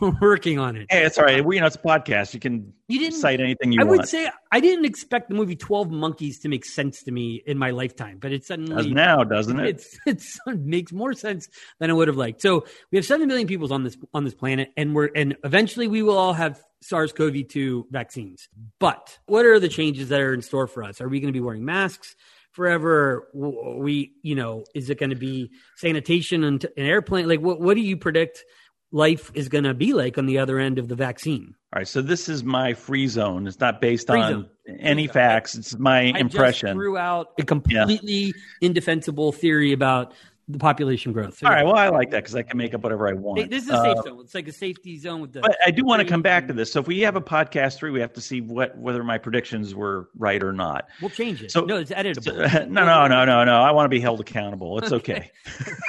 we're 0.00 0.12
working 0.20 0.58
on 0.58 0.76
it. 0.76 0.86
Hey, 0.88 1.04
it's 1.04 1.18
all 1.18 1.24
right. 1.24 1.44
We, 1.44 1.56
you 1.56 1.60
know, 1.60 1.66
it's 1.66 1.76
a 1.76 1.80
podcast. 1.80 2.32
You 2.34 2.40
can 2.40 2.72
you 2.86 2.98
didn't, 2.98 3.18
cite 3.18 3.40
anything 3.40 3.72
you 3.72 3.80
I 3.80 3.84
want. 3.84 4.00
would 4.00 4.08
say 4.08 4.30
I 4.52 4.60
didn't 4.60 4.84
expect 4.84 5.30
the 5.30 5.34
movie 5.34 5.56
12 5.56 5.90
Monkeys 5.90 6.38
to 6.40 6.48
make 6.48 6.64
sense 6.64 7.02
to 7.04 7.10
me 7.10 7.42
in 7.46 7.58
my 7.58 7.70
lifetime, 7.70 8.18
but 8.20 8.32
it 8.32 8.44
suddenly 8.44 8.76
does 8.76 8.86
now, 8.86 9.24
doesn't 9.24 9.58
it? 9.58 9.68
It's, 9.68 9.98
it's, 10.06 10.38
it 10.46 10.60
makes 10.60 10.92
more 10.92 11.12
sense 11.12 11.48
than 11.80 11.90
I 11.90 11.94
would 11.94 12.08
have 12.08 12.16
liked. 12.16 12.40
So 12.40 12.66
we 12.92 12.98
have 12.98 13.04
7 13.04 13.26
billion 13.26 13.48
people 13.48 13.72
on 13.72 13.84
this, 13.84 13.96
on 14.12 14.24
this 14.24 14.34
planet 14.34 14.70
and 14.76 14.94
we're, 14.94 15.10
and 15.14 15.36
eventually 15.44 15.88
we 15.88 16.02
will 16.02 16.18
all 16.18 16.34
have 16.34 16.62
SARS-CoV-2 16.82 17.84
vaccines. 17.90 18.48
But 18.78 19.18
what 19.26 19.46
are 19.46 19.58
the 19.58 19.68
changes 19.68 20.10
that 20.10 20.20
are 20.20 20.34
in 20.34 20.42
store 20.42 20.66
for 20.66 20.84
us? 20.84 21.00
Are 21.00 21.08
we 21.08 21.20
going 21.20 21.32
to 21.32 21.36
be 21.36 21.44
wearing 21.44 21.64
masks? 21.64 22.14
Forever 22.54 23.28
we 23.34 24.12
you 24.22 24.34
know 24.34 24.64
is 24.74 24.88
it 24.88 24.98
going 24.98 25.10
to 25.10 25.16
be 25.16 25.50
sanitation 25.76 26.44
and 26.44 26.64
an 26.64 26.86
airplane? 26.86 27.28
Like 27.28 27.40
what, 27.40 27.60
what 27.60 27.74
do 27.74 27.80
you 27.80 27.96
predict 27.96 28.44
life 28.92 29.30
is 29.34 29.48
going 29.48 29.64
to 29.64 29.74
be 29.74 29.92
like 29.92 30.16
on 30.18 30.26
the 30.26 30.38
other 30.38 30.58
end 30.58 30.78
of 30.78 30.88
the 30.88 30.94
vaccine? 30.94 31.54
All 31.72 31.80
right 31.80 31.88
so 31.88 32.00
this 32.00 32.28
is 32.28 32.44
my 32.44 32.72
free 32.72 33.08
zone. 33.08 33.46
It's 33.46 33.60
not 33.60 33.80
based 33.80 34.06
free 34.06 34.20
on 34.20 34.32
zone. 34.32 34.48
any 34.80 35.08
facts. 35.08 35.56
It's 35.56 35.76
my 35.76 36.12
I 36.14 36.18
impression. 36.18 36.74
threw 36.74 36.96
out 36.96 37.32
a 37.38 37.44
completely 37.44 38.26
yeah. 38.26 38.32
indefensible 38.60 39.32
theory 39.32 39.72
about 39.72 40.14
the 40.48 40.58
population 40.58 41.12
growth. 41.12 41.38
So, 41.38 41.46
All 41.46 41.52
right. 41.52 41.64
Well, 41.64 41.76
I 41.76 41.88
like 41.88 42.10
that 42.10 42.22
because 42.22 42.34
I 42.34 42.42
can 42.42 42.58
make 42.58 42.74
up 42.74 42.82
whatever 42.82 43.08
I 43.08 43.12
want. 43.12 43.50
This 43.50 43.64
is 43.64 43.70
a 43.70 43.76
safe 43.76 43.98
uh, 43.98 44.02
zone. 44.02 44.20
It's 44.20 44.34
like 44.34 44.48
a 44.48 44.52
safety 44.52 44.98
zone 44.98 45.20
with 45.20 45.32
the. 45.32 45.40
But 45.40 45.56
I 45.64 45.70
do 45.70 45.84
want 45.84 46.02
to 46.02 46.08
come 46.08 46.22
back 46.22 46.46
to 46.48 46.52
this. 46.52 46.70
So 46.70 46.80
if 46.80 46.86
we 46.86 47.00
have 47.00 47.16
a 47.16 47.20
podcast 47.20 47.76
three, 47.76 47.90
we 47.90 48.00
have 48.00 48.12
to 48.12 48.20
see 48.20 48.40
what 48.40 48.76
whether 48.76 49.02
my 49.02 49.16
predictions 49.16 49.74
were 49.74 50.10
right 50.16 50.42
or 50.42 50.52
not. 50.52 50.88
We'll 51.00 51.10
change 51.10 51.42
it. 51.42 51.50
So 51.50 51.62
no, 51.64 51.76
it's 51.76 51.90
editable. 51.90 52.50
So, 52.50 52.64
no, 52.68 52.84
no, 52.84 53.06
no, 53.06 53.24
no, 53.24 53.44
no. 53.44 53.62
I 53.62 53.70
want 53.70 53.86
to 53.86 53.90
be 53.90 54.00
held 54.00 54.20
accountable. 54.20 54.78
It's 54.78 54.92
okay. 54.92 55.30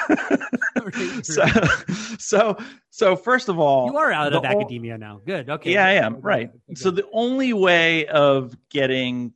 okay. 0.10 0.42
so, 1.24 1.46
so, 2.18 2.58
so 2.90 3.16
first 3.16 3.50
of 3.50 3.60
all, 3.60 3.88
you 3.92 3.98
are 3.98 4.12
out 4.12 4.34
of 4.34 4.46
academia 4.46 4.98
now. 4.98 5.22
Good. 5.26 5.50
Okay. 5.50 5.74
Yeah, 5.74 5.86
I 5.86 5.94
am. 5.94 6.22
Right. 6.22 6.50
Okay. 6.50 6.76
So 6.76 6.92
the 6.92 7.08
only 7.12 7.54
way 7.54 8.06
of 8.08 8.56
getting 8.70 9.34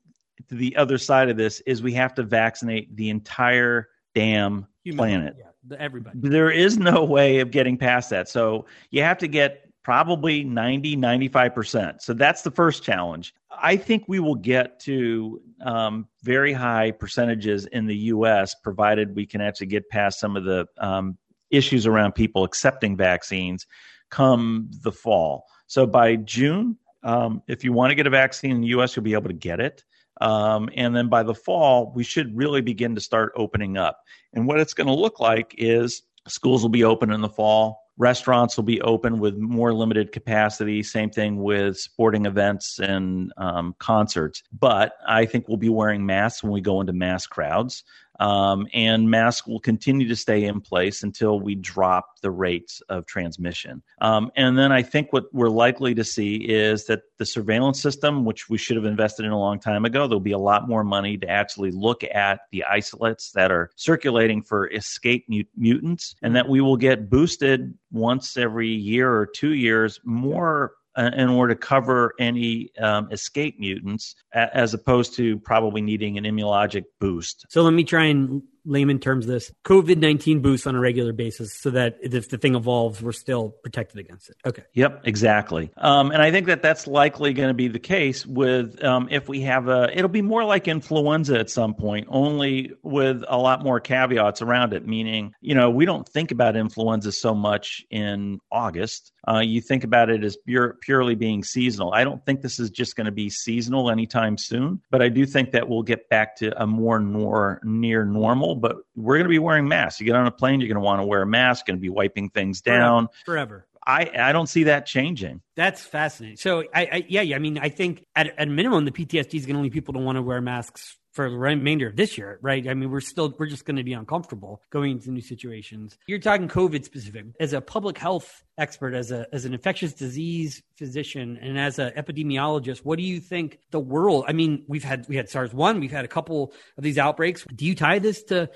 to 0.49 0.55
the 0.55 0.75
other 0.75 0.97
side 0.97 1.29
of 1.29 1.37
this 1.37 1.61
is 1.61 1.81
we 1.81 1.93
have 1.93 2.13
to 2.15 2.23
vaccinate 2.23 2.95
the 2.95 3.09
entire 3.09 3.89
damn 4.15 4.67
planet. 4.95 5.35
Yeah, 5.37 5.77
everybody. 5.79 6.19
There 6.21 6.51
is 6.51 6.77
no 6.77 7.03
way 7.03 7.39
of 7.39 7.51
getting 7.51 7.77
past 7.77 8.09
that. 8.11 8.29
So 8.29 8.65
you 8.91 9.01
have 9.01 9.17
to 9.19 9.27
get 9.27 9.69
probably 9.83 10.43
90, 10.43 10.97
95%. 10.97 12.01
So 12.01 12.13
that's 12.13 12.41
the 12.41 12.51
first 12.51 12.83
challenge. 12.83 13.33
I 13.49 13.75
think 13.75 14.03
we 14.07 14.19
will 14.19 14.35
get 14.35 14.79
to 14.81 15.41
um, 15.61 16.07
very 16.23 16.53
high 16.53 16.91
percentages 16.91 17.65
in 17.67 17.85
the 17.85 17.95
US, 17.95 18.55
provided 18.55 19.15
we 19.15 19.25
can 19.25 19.41
actually 19.41 19.67
get 19.67 19.89
past 19.89 20.19
some 20.19 20.35
of 20.35 20.43
the 20.43 20.67
um, 20.77 21.17
issues 21.49 21.87
around 21.87 22.13
people 22.13 22.43
accepting 22.43 22.95
vaccines 22.95 23.65
come 24.09 24.69
the 24.83 24.91
fall. 24.91 25.45
So 25.67 25.85
by 25.85 26.15
June, 26.17 26.77
um, 27.03 27.41
if 27.47 27.63
you 27.63 27.73
want 27.73 27.91
to 27.91 27.95
get 27.95 28.07
a 28.07 28.11
vaccine 28.11 28.51
in 28.51 28.61
the 28.61 28.67
US, 28.67 28.95
you'll 28.95 29.03
be 29.03 29.13
able 29.13 29.29
to 29.29 29.33
get 29.33 29.59
it. 29.59 29.83
Um, 30.19 30.69
and 30.75 30.95
then 30.95 31.07
by 31.07 31.23
the 31.23 31.35
fall, 31.35 31.91
we 31.95 32.03
should 32.03 32.35
really 32.35 32.61
begin 32.61 32.95
to 32.95 33.01
start 33.01 33.31
opening 33.35 33.77
up. 33.77 34.03
And 34.33 34.47
what 34.47 34.59
it's 34.59 34.73
going 34.73 34.87
to 34.87 34.93
look 34.93 35.19
like 35.19 35.55
is 35.57 36.03
schools 36.27 36.61
will 36.61 36.69
be 36.69 36.83
open 36.83 37.11
in 37.11 37.21
the 37.21 37.29
fall. 37.29 37.83
Restaurants 37.97 38.55
will 38.55 38.63
be 38.63 38.81
open 38.81 39.19
with 39.19 39.35
more 39.35 39.73
limited 39.73 40.13
capacity. 40.13 40.81
Same 40.83 41.09
thing 41.09 41.37
with 41.37 41.77
sporting 41.77 42.25
events 42.25 42.79
and 42.79 43.33
um, 43.37 43.75
concerts. 43.79 44.41
But 44.57 44.93
I 45.05 45.25
think 45.25 45.47
we'll 45.47 45.57
be 45.57 45.69
wearing 45.69 46.05
masks 46.05 46.41
when 46.41 46.53
we 46.53 46.61
go 46.61 46.79
into 46.79 46.93
mass 46.93 47.27
crowds. 47.27 47.83
Um, 48.19 48.67
and 48.73 49.09
masks 49.09 49.47
will 49.47 49.59
continue 49.59 50.07
to 50.07 50.15
stay 50.15 50.43
in 50.43 50.61
place 50.61 51.03
until 51.03 51.39
we 51.39 51.55
drop 51.55 52.19
the 52.21 52.31
rates 52.31 52.81
of 52.89 53.05
transmission. 53.05 53.81
Um, 54.01 54.31
and 54.35 54.57
then 54.57 54.71
I 54.71 54.81
think 54.81 55.13
what 55.13 55.33
we're 55.33 55.49
likely 55.49 55.95
to 55.95 56.03
see 56.03 56.35
is 56.35 56.85
that 56.85 57.03
the 57.17 57.25
surveillance 57.25 57.81
system, 57.81 58.25
which 58.25 58.49
we 58.49 58.57
should 58.57 58.75
have 58.75 58.85
invested 58.85 59.25
in 59.25 59.31
a 59.31 59.39
long 59.39 59.59
time 59.59 59.85
ago, 59.85 60.07
there'll 60.07 60.19
be 60.19 60.31
a 60.31 60.37
lot 60.37 60.67
more 60.67 60.83
money 60.83 61.17
to 61.17 61.29
actually 61.29 61.71
look 61.71 62.03
at 62.03 62.41
the 62.51 62.63
isolates 62.65 63.31
that 63.31 63.51
are 63.51 63.69
circulating 63.75 64.41
for 64.41 64.69
escape 64.71 65.25
mut- 65.29 65.47
mutants, 65.55 66.15
and 66.21 66.35
that 66.35 66.47
we 66.47 66.61
will 66.61 66.77
get 66.77 67.09
boosted 67.09 67.73
once 67.91 68.37
every 68.37 68.69
year 68.69 69.11
or 69.11 69.25
two 69.25 69.53
years 69.53 69.99
more 70.03 70.73
in 70.99 71.29
order 71.29 71.53
to 71.53 71.59
cover 71.59 72.13
any 72.19 72.71
um, 72.79 73.11
escape 73.11 73.59
mutants, 73.59 74.15
as 74.33 74.73
opposed 74.73 75.15
to 75.15 75.39
probably 75.39 75.81
needing 75.81 76.17
an 76.17 76.23
immunologic 76.25 76.83
boost. 76.99 77.45
So 77.49 77.61
let 77.63 77.73
me 77.73 77.83
try 77.83 78.05
and 78.05 78.41
layman 78.65 78.99
terms 78.99 79.27
this 79.27 79.51
COVID 79.65 79.97
19 79.97 80.41
boosts 80.41 80.67
on 80.67 80.75
a 80.75 80.79
regular 80.79 81.13
basis 81.13 81.53
so 81.53 81.69
that 81.71 81.97
if 82.01 82.29
the 82.29 82.37
thing 82.37 82.55
evolves, 82.55 83.01
we're 83.01 83.11
still 83.11 83.49
protected 83.63 83.99
against 83.99 84.29
it. 84.29 84.35
Okay. 84.45 84.63
Yep, 84.73 85.01
exactly. 85.03 85.71
Um, 85.77 86.11
and 86.11 86.21
I 86.21 86.31
think 86.31 86.47
that 86.47 86.61
that's 86.61 86.87
likely 86.87 87.33
going 87.33 87.49
to 87.49 87.53
be 87.53 87.67
the 87.67 87.79
case 87.79 88.25
with 88.25 88.83
um, 88.83 89.07
if 89.11 89.27
we 89.27 89.41
have 89.41 89.67
a, 89.67 89.89
it'll 89.95 90.09
be 90.09 90.21
more 90.21 90.43
like 90.43 90.67
influenza 90.67 91.39
at 91.39 91.49
some 91.49 91.73
point, 91.73 92.07
only 92.09 92.71
with 92.83 93.23
a 93.27 93.37
lot 93.37 93.63
more 93.63 93.79
caveats 93.79 94.41
around 94.41 94.73
it, 94.73 94.87
meaning, 94.87 95.33
you 95.41 95.55
know, 95.55 95.69
we 95.69 95.85
don't 95.85 96.07
think 96.07 96.31
about 96.31 96.55
influenza 96.55 97.11
so 97.11 97.33
much 97.33 97.85
in 97.89 98.39
August. 98.51 99.11
Uh, 99.27 99.39
you 99.39 99.61
think 99.61 99.83
about 99.83 100.09
it 100.09 100.23
as 100.23 100.37
pure, 100.47 100.77
purely 100.81 101.15
being 101.15 101.43
seasonal. 101.43 101.93
I 101.93 102.03
don't 102.03 102.25
think 102.25 102.41
this 102.41 102.59
is 102.59 102.69
just 102.69 102.95
going 102.95 103.05
to 103.05 103.11
be 103.11 103.29
seasonal 103.29 103.91
anytime 103.91 104.37
soon, 104.37 104.81
but 104.89 105.01
I 105.01 105.09
do 105.09 105.25
think 105.25 105.51
that 105.51 105.67
we'll 105.67 105.83
get 105.83 106.09
back 106.09 106.35
to 106.37 106.61
a 106.61 106.65
more 106.65 106.99
nor, 106.99 107.59
near 107.63 108.05
normal 108.05 108.48
but 108.55 108.77
we're 108.95 109.15
going 109.15 109.25
to 109.25 109.29
be 109.29 109.39
wearing 109.39 109.67
masks. 109.67 109.99
You 109.99 110.05
get 110.05 110.15
on 110.15 110.27
a 110.27 110.31
plane, 110.31 110.59
you're 110.59 110.67
going 110.67 110.75
to 110.75 110.81
want 110.81 111.01
to 111.01 111.05
wear 111.05 111.21
a 111.21 111.27
mask, 111.27 111.65
going 111.65 111.77
to 111.77 111.81
be 111.81 111.89
wiping 111.89 112.29
things 112.29 112.61
down 112.61 113.07
forever. 113.25 113.65
I, 113.89 114.29
I 114.29 114.31
don't 114.31 114.47
see 114.47 114.65
that 114.65 114.85
changing. 114.85 115.41
That's 115.55 115.83
fascinating. 115.83 116.37
So 116.37 116.63
I, 116.73 116.81
I 116.81 117.05
yeah, 117.09 117.35
I 117.35 117.39
mean 117.39 117.57
I 117.57 117.69
think 117.69 118.05
at 118.15 118.37
at 118.37 118.47
minimum 118.47 118.85
the 118.85 118.91
PTSD 118.91 119.33
is 119.33 119.45
going 119.45 119.55
to 119.55 119.61
lead 119.61 119.73
people 119.73 119.95
to 119.95 119.99
want 119.99 120.17
to 120.17 120.21
wear 120.21 120.41
masks 120.41 120.95
for 121.11 121.29
the 121.29 121.37
remainder 121.37 121.87
of 121.87 121.95
this 121.95 122.17
year, 122.17 122.37
right? 122.41 122.67
I 122.67 122.73
mean, 122.75 122.91
we're 122.91 123.01
still 123.01 123.33
we're 123.39 123.47
just 123.47 123.65
going 123.65 123.77
to 123.77 123.83
be 123.83 123.93
uncomfortable 123.93 124.61
going 124.69 124.91
into 124.91 125.11
new 125.11 125.21
situations. 125.21 125.97
You're 126.07 126.19
talking 126.19 126.47
COVID 126.47 126.85
specific. 126.85 127.25
As 127.39 127.53
a 127.53 127.61
public 127.61 127.97
health 127.97 128.43
expert, 128.57 128.93
as 128.93 129.11
a 129.11 129.25
as 129.33 129.45
an 129.45 129.53
infectious 129.53 129.93
disease 129.93 130.61
physician, 130.77 131.39
and 131.41 131.57
as 131.57 131.79
an 131.79 131.91
epidemiologist, 131.97 132.79
what 132.79 132.97
do 132.97 133.03
you 133.03 133.19
think 133.19 133.59
the 133.71 133.79
world? 133.79 134.25
I 134.27 134.33
mean, 134.33 134.65
we've 134.67 134.83
had 134.83 135.07
we 135.09 135.15
had 135.15 135.29
SARS 135.29 135.53
one, 135.53 135.79
we've 135.79 135.91
had 135.91 136.05
a 136.05 136.09
couple 136.09 136.53
of 136.77 136.83
these 136.83 136.99
outbreaks. 136.99 137.43
Do 137.55 137.65
you 137.65 137.75
tie 137.75 137.99
this 137.99 138.23
to 138.25 138.49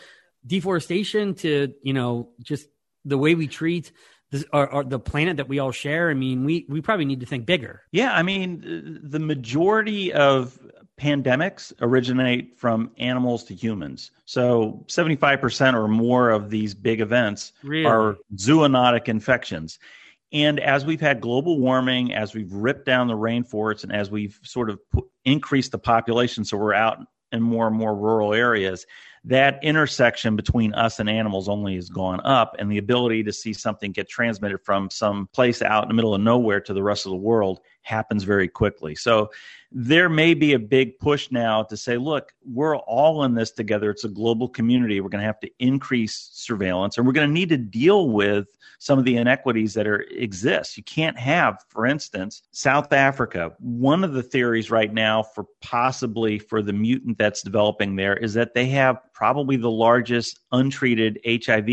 deforestation, 0.45 1.33
to 1.35 1.73
you 1.81 1.93
know, 1.93 2.29
just 2.41 2.67
the 3.03 3.17
way 3.17 3.35
we 3.35 3.47
treat 3.47 3.91
this, 4.33 4.43
or, 4.51 4.83
the 4.83 4.99
planet 4.99 5.37
that 5.37 5.47
we 5.47 5.59
all 5.59 5.71
share. 5.71 6.09
I 6.09 6.15
mean, 6.15 6.43
we 6.43 6.65
we 6.67 6.81
probably 6.81 7.05
need 7.05 7.19
to 7.19 7.25
think 7.25 7.45
bigger. 7.45 7.83
Yeah, 7.91 8.13
I 8.13 8.23
mean, 8.23 8.63
uh, 8.65 9.07
the 9.07 9.19
majority 9.19 10.11
of 10.11 10.57
pandemics 10.99 11.71
originate 11.81 12.57
from 12.57 12.91
animals 12.97 13.43
to 13.45 13.53
humans. 13.53 14.09
So 14.25 14.83
75% 14.87 15.75
or 15.75 15.87
more 15.87 16.31
of 16.31 16.49
these 16.49 16.73
big 16.73 16.99
events 16.99 17.53
really? 17.63 17.85
are 17.85 18.17
zoonotic 18.35 19.07
infections. 19.07 19.77
And 20.31 20.59
as 20.59 20.83
we've 20.83 21.01
had 21.01 21.21
global 21.21 21.59
warming, 21.59 22.13
as 22.13 22.33
we've 22.33 22.51
ripped 22.51 22.85
down 22.85 23.07
the 23.07 23.15
rainforests, 23.15 23.83
and 23.83 23.93
as 23.93 24.09
we've 24.09 24.39
sort 24.43 24.71
of 24.71 24.79
put, 24.89 25.05
increased 25.25 25.71
the 25.71 25.77
population, 25.77 26.43
so 26.43 26.57
we're 26.57 26.73
out 26.73 26.99
in 27.31 27.41
more 27.41 27.67
and 27.67 27.75
more 27.75 27.95
rural 27.95 28.33
areas, 28.33 28.87
that 29.25 29.63
intersection 29.63 30.35
between 30.35 30.73
us 30.73 30.99
and 30.99 31.09
animals 31.09 31.47
only 31.47 31.75
has 31.75 31.89
gone 31.89 32.19
up, 32.25 32.55
and 32.59 32.71
the 32.71 32.77
ability 32.77 33.23
to 33.23 33.31
see 33.31 33.53
something 33.53 33.91
get 33.91 34.09
transmitted 34.09 34.59
from 34.59 34.89
some 34.89 35.27
place 35.27 35.61
out 35.61 35.83
in 35.83 35.87
the 35.87 35.93
middle 35.93 36.13
of 36.13 36.21
nowhere 36.21 36.59
to 36.61 36.73
the 36.73 36.83
rest 36.83 37.05
of 37.05 37.11
the 37.11 37.17
world 37.17 37.61
happens 37.83 38.23
very 38.23 38.47
quickly. 38.47 38.95
So 38.95 39.29
there 39.71 40.09
may 40.09 40.33
be 40.33 40.53
a 40.53 40.59
big 40.59 40.99
push 40.99 41.31
now 41.31 41.63
to 41.63 41.77
say, 41.77 41.97
look, 41.97 42.33
we're 42.45 42.77
all 42.77 43.23
in 43.23 43.33
this 43.33 43.51
together. 43.51 43.89
It's 43.91 44.03
a 44.03 44.09
global 44.09 44.47
community. 44.47 45.01
We're 45.01 45.09
going 45.09 45.21
to 45.21 45.27
have 45.27 45.39
to 45.41 45.51
increase 45.59 46.29
surveillance 46.33 46.97
and 46.97 47.05
we're 47.05 47.13
going 47.13 47.27
to 47.27 47.33
need 47.33 47.49
to 47.49 47.57
deal 47.57 48.09
with 48.09 48.47
some 48.79 48.99
of 48.99 49.05
the 49.05 49.15
inequities 49.15 49.73
that 49.73 49.87
are 49.87 50.01
exist. 50.11 50.75
You 50.75 50.83
can't 50.83 51.17
have, 51.17 51.63
for 51.69 51.85
instance, 51.85 52.43
South 52.51 52.91
Africa. 52.91 53.53
One 53.59 54.03
of 54.03 54.13
the 54.13 54.21
theories 54.21 54.69
right 54.69 54.93
now 54.93 55.23
for 55.23 55.45
possibly 55.61 56.37
for 56.37 56.61
the 56.61 56.73
mutant 56.73 57.17
that's 57.17 57.41
developing 57.41 57.95
there 57.95 58.17
is 58.17 58.33
that 58.33 58.53
they 58.53 58.65
have 58.67 58.99
probably 59.13 59.55
the 59.55 59.71
largest 59.71 60.41
untreated 60.51 61.19
HIV 61.25 61.69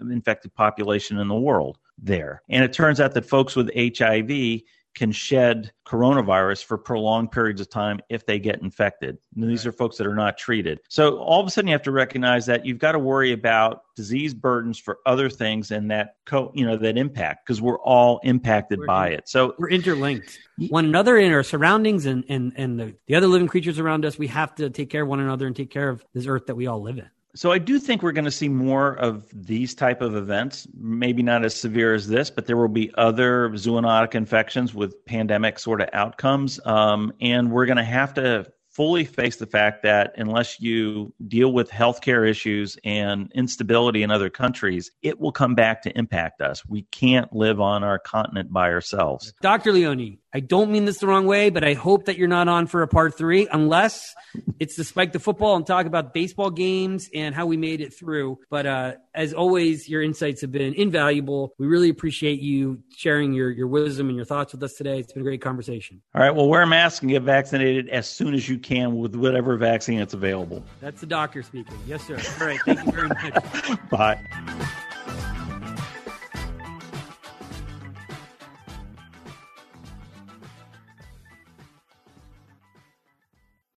infected 0.00 0.54
population 0.54 1.18
in 1.18 1.28
the 1.28 1.34
world 1.34 1.78
there. 1.98 2.42
And 2.48 2.64
it 2.64 2.72
turns 2.72 3.00
out 3.00 3.12
that 3.14 3.26
folks 3.26 3.56
with 3.56 3.70
HIV 3.74 4.62
can 4.94 5.10
shed 5.10 5.72
coronavirus 5.86 6.64
for 6.64 6.76
prolonged 6.76 7.32
periods 7.32 7.60
of 7.60 7.68
time 7.68 8.00
if 8.08 8.26
they 8.26 8.38
get 8.38 8.60
infected. 8.62 9.18
And 9.34 9.48
these 9.48 9.64
right. 9.64 9.70
are 9.70 9.76
folks 9.76 9.96
that 9.98 10.06
are 10.06 10.14
not 10.14 10.36
treated. 10.38 10.80
So 10.88 11.18
all 11.18 11.40
of 11.40 11.46
a 11.46 11.50
sudden 11.50 11.68
you 11.68 11.72
have 11.72 11.82
to 11.82 11.90
recognize 11.90 12.46
that 12.46 12.66
you've 12.66 12.78
got 12.78 12.92
to 12.92 12.98
worry 12.98 13.32
about 13.32 13.82
disease 13.96 14.34
burdens 14.34 14.78
for 14.78 14.98
other 15.06 15.28
things 15.28 15.70
and 15.70 15.90
that 15.90 16.16
co- 16.24 16.52
you 16.54 16.64
know 16.64 16.76
that 16.76 16.96
impact 16.96 17.46
because 17.46 17.60
we're 17.60 17.80
all 17.80 18.20
impacted 18.22 18.78
we're 18.78 18.86
by 18.86 19.08
it. 19.08 19.28
So 19.28 19.54
we're 19.58 19.70
interlinked. 19.70 20.38
One 20.68 20.84
another 20.84 21.16
in 21.16 21.32
our 21.32 21.42
surroundings 21.42 22.06
and 22.06 22.24
and 22.28 22.52
and 22.56 22.78
the, 22.78 22.94
the 23.06 23.14
other 23.14 23.26
living 23.26 23.48
creatures 23.48 23.78
around 23.78 24.04
us, 24.04 24.18
we 24.18 24.28
have 24.28 24.54
to 24.56 24.70
take 24.70 24.90
care 24.90 25.02
of 25.02 25.08
one 25.08 25.20
another 25.20 25.46
and 25.46 25.56
take 25.56 25.70
care 25.70 25.88
of 25.88 26.04
this 26.14 26.26
earth 26.26 26.46
that 26.46 26.54
we 26.54 26.66
all 26.66 26.82
live 26.82 26.98
in. 26.98 27.10
So 27.34 27.50
I 27.50 27.58
do 27.58 27.78
think 27.78 28.02
we're 28.02 28.12
going 28.12 28.26
to 28.26 28.30
see 28.30 28.48
more 28.48 28.92
of 28.94 29.24
these 29.32 29.74
type 29.74 30.02
of 30.02 30.14
events. 30.14 30.68
Maybe 30.74 31.22
not 31.22 31.44
as 31.44 31.54
severe 31.54 31.94
as 31.94 32.06
this, 32.08 32.30
but 32.30 32.46
there 32.46 32.56
will 32.56 32.68
be 32.68 32.92
other 32.96 33.48
zoonotic 33.50 34.14
infections 34.14 34.74
with 34.74 35.04
pandemic 35.06 35.58
sort 35.58 35.80
of 35.80 35.88
outcomes, 35.92 36.60
um, 36.66 37.12
and 37.20 37.50
we're 37.50 37.66
going 37.66 37.78
to 37.78 37.84
have 37.84 38.14
to 38.14 38.52
fully 38.72 39.04
face 39.04 39.36
the 39.36 39.46
fact 39.46 39.82
that 39.82 40.14
unless 40.16 40.60
you 40.60 41.12
deal 41.28 41.52
with 41.52 41.70
healthcare 41.70 42.28
issues 42.28 42.78
and 42.84 43.30
instability 43.34 44.02
in 44.02 44.10
other 44.10 44.30
countries, 44.30 44.90
it 45.02 45.20
will 45.20 45.32
come 45.32 45.54
back 45.54 45.82
to 45.82 45.96
impact 45.96 46.40
us. 46.40 46.66
We 46.66 46.82
can't 46.84 47.32
live 47.34 47.60
on 47.60 47.84
our 47.84 47.98
continent 47.98 48.50
by 48.52 48.70
ourselves. 48.70 49.34
Dr. 49.42 49.72
Leone, 49.72 50.18
I 50.34 50.40
don't 50.40 50.70
mean 50.70 50.86
this 50.86 50.98
the 50.98 51.06
wrong 51.06 51.26
way, 51.26 51.50
but 51.50 51.62
I 51.62 51.74
hope 51.74 52.06
that 52.06 52.16
you're 52.16 52.28
not 52.28 52.48
on 52.48 52.66
for 52.66 52.82
a 52.82 52.88
part 52.88 53.18
three 53.18 53.46
unless 53.52 54.14
it's 54.58 54.76
to 54.76 54.84
spike 54.84 55.12
the 55.12 55.18
football 55.18 55.56
and 55.56 55.66
talk 55.66 55.84
about 55.84 56.14
baseball 56.14 56.50
games 56.50 57.10
and 57.14 57.34
how 57.34 57.44
we 57.44 57.58
made 57.58 57.82
it 57.82 57.92
through. 57.92 58.38
But 58.48 58.64
uh, 58.64 58.92
as 59.14 59.34
always, 59.34 59.88
your 59.88 60.02
insights 60.02 60.40
have 60.40 60.50
been 60.50 60.72
invaluable. 60.74 61.52
We 61.58 61.66
really 61.66 61.90
appreciate 61.90 62.40
you 62.40 62.82
sharing 62.96 63.34
your, 63.34 63.50
your 63.50 63.68
wisdom 63.68 64.08
and 64.08 64.16
your 64.16 64.24
thoughts 64.24 64.52
with 64.52 64.62
us 64.62 64.72
today. 64.72 64.98
It's 64.98 65.12
been 65.12 65.22
a 65.22 65.24
great 65.24 65.42
conversation. 65.42 66.00
All 66.14 66.22
right. 66.22 66.34
Well, 66.34 66.48
wear 66.48 66.62
a 66.62 66.66
mask 66.66 67.02
and 67.02 67.10
get 67.10 67.22
vaccinated 67.22 67.90
as 67.90 68.08
soon 68.08 68.32
as 68.32 68.48
you 68.48 68.58
can 68.58 68.96
with 68.96 69.14
whatever 69.14 69.56
vaccine 69.58 69.98
that's 69.98 70.14
available. 70.14 70.64
That's 70.80 71.00
the 71.00 71.06
doctor 71.06 71.42
speaking. 71.42 71.78
Yes, 71.86 72.06
sir. 72.06 72.18
All 72.40 72.46
right. 72.46 72.60
Thank 72.64 72.86
you 72.86 72.92
very 72.92 73.08
much. 73.08 73.78
Bye. 73.90 74.18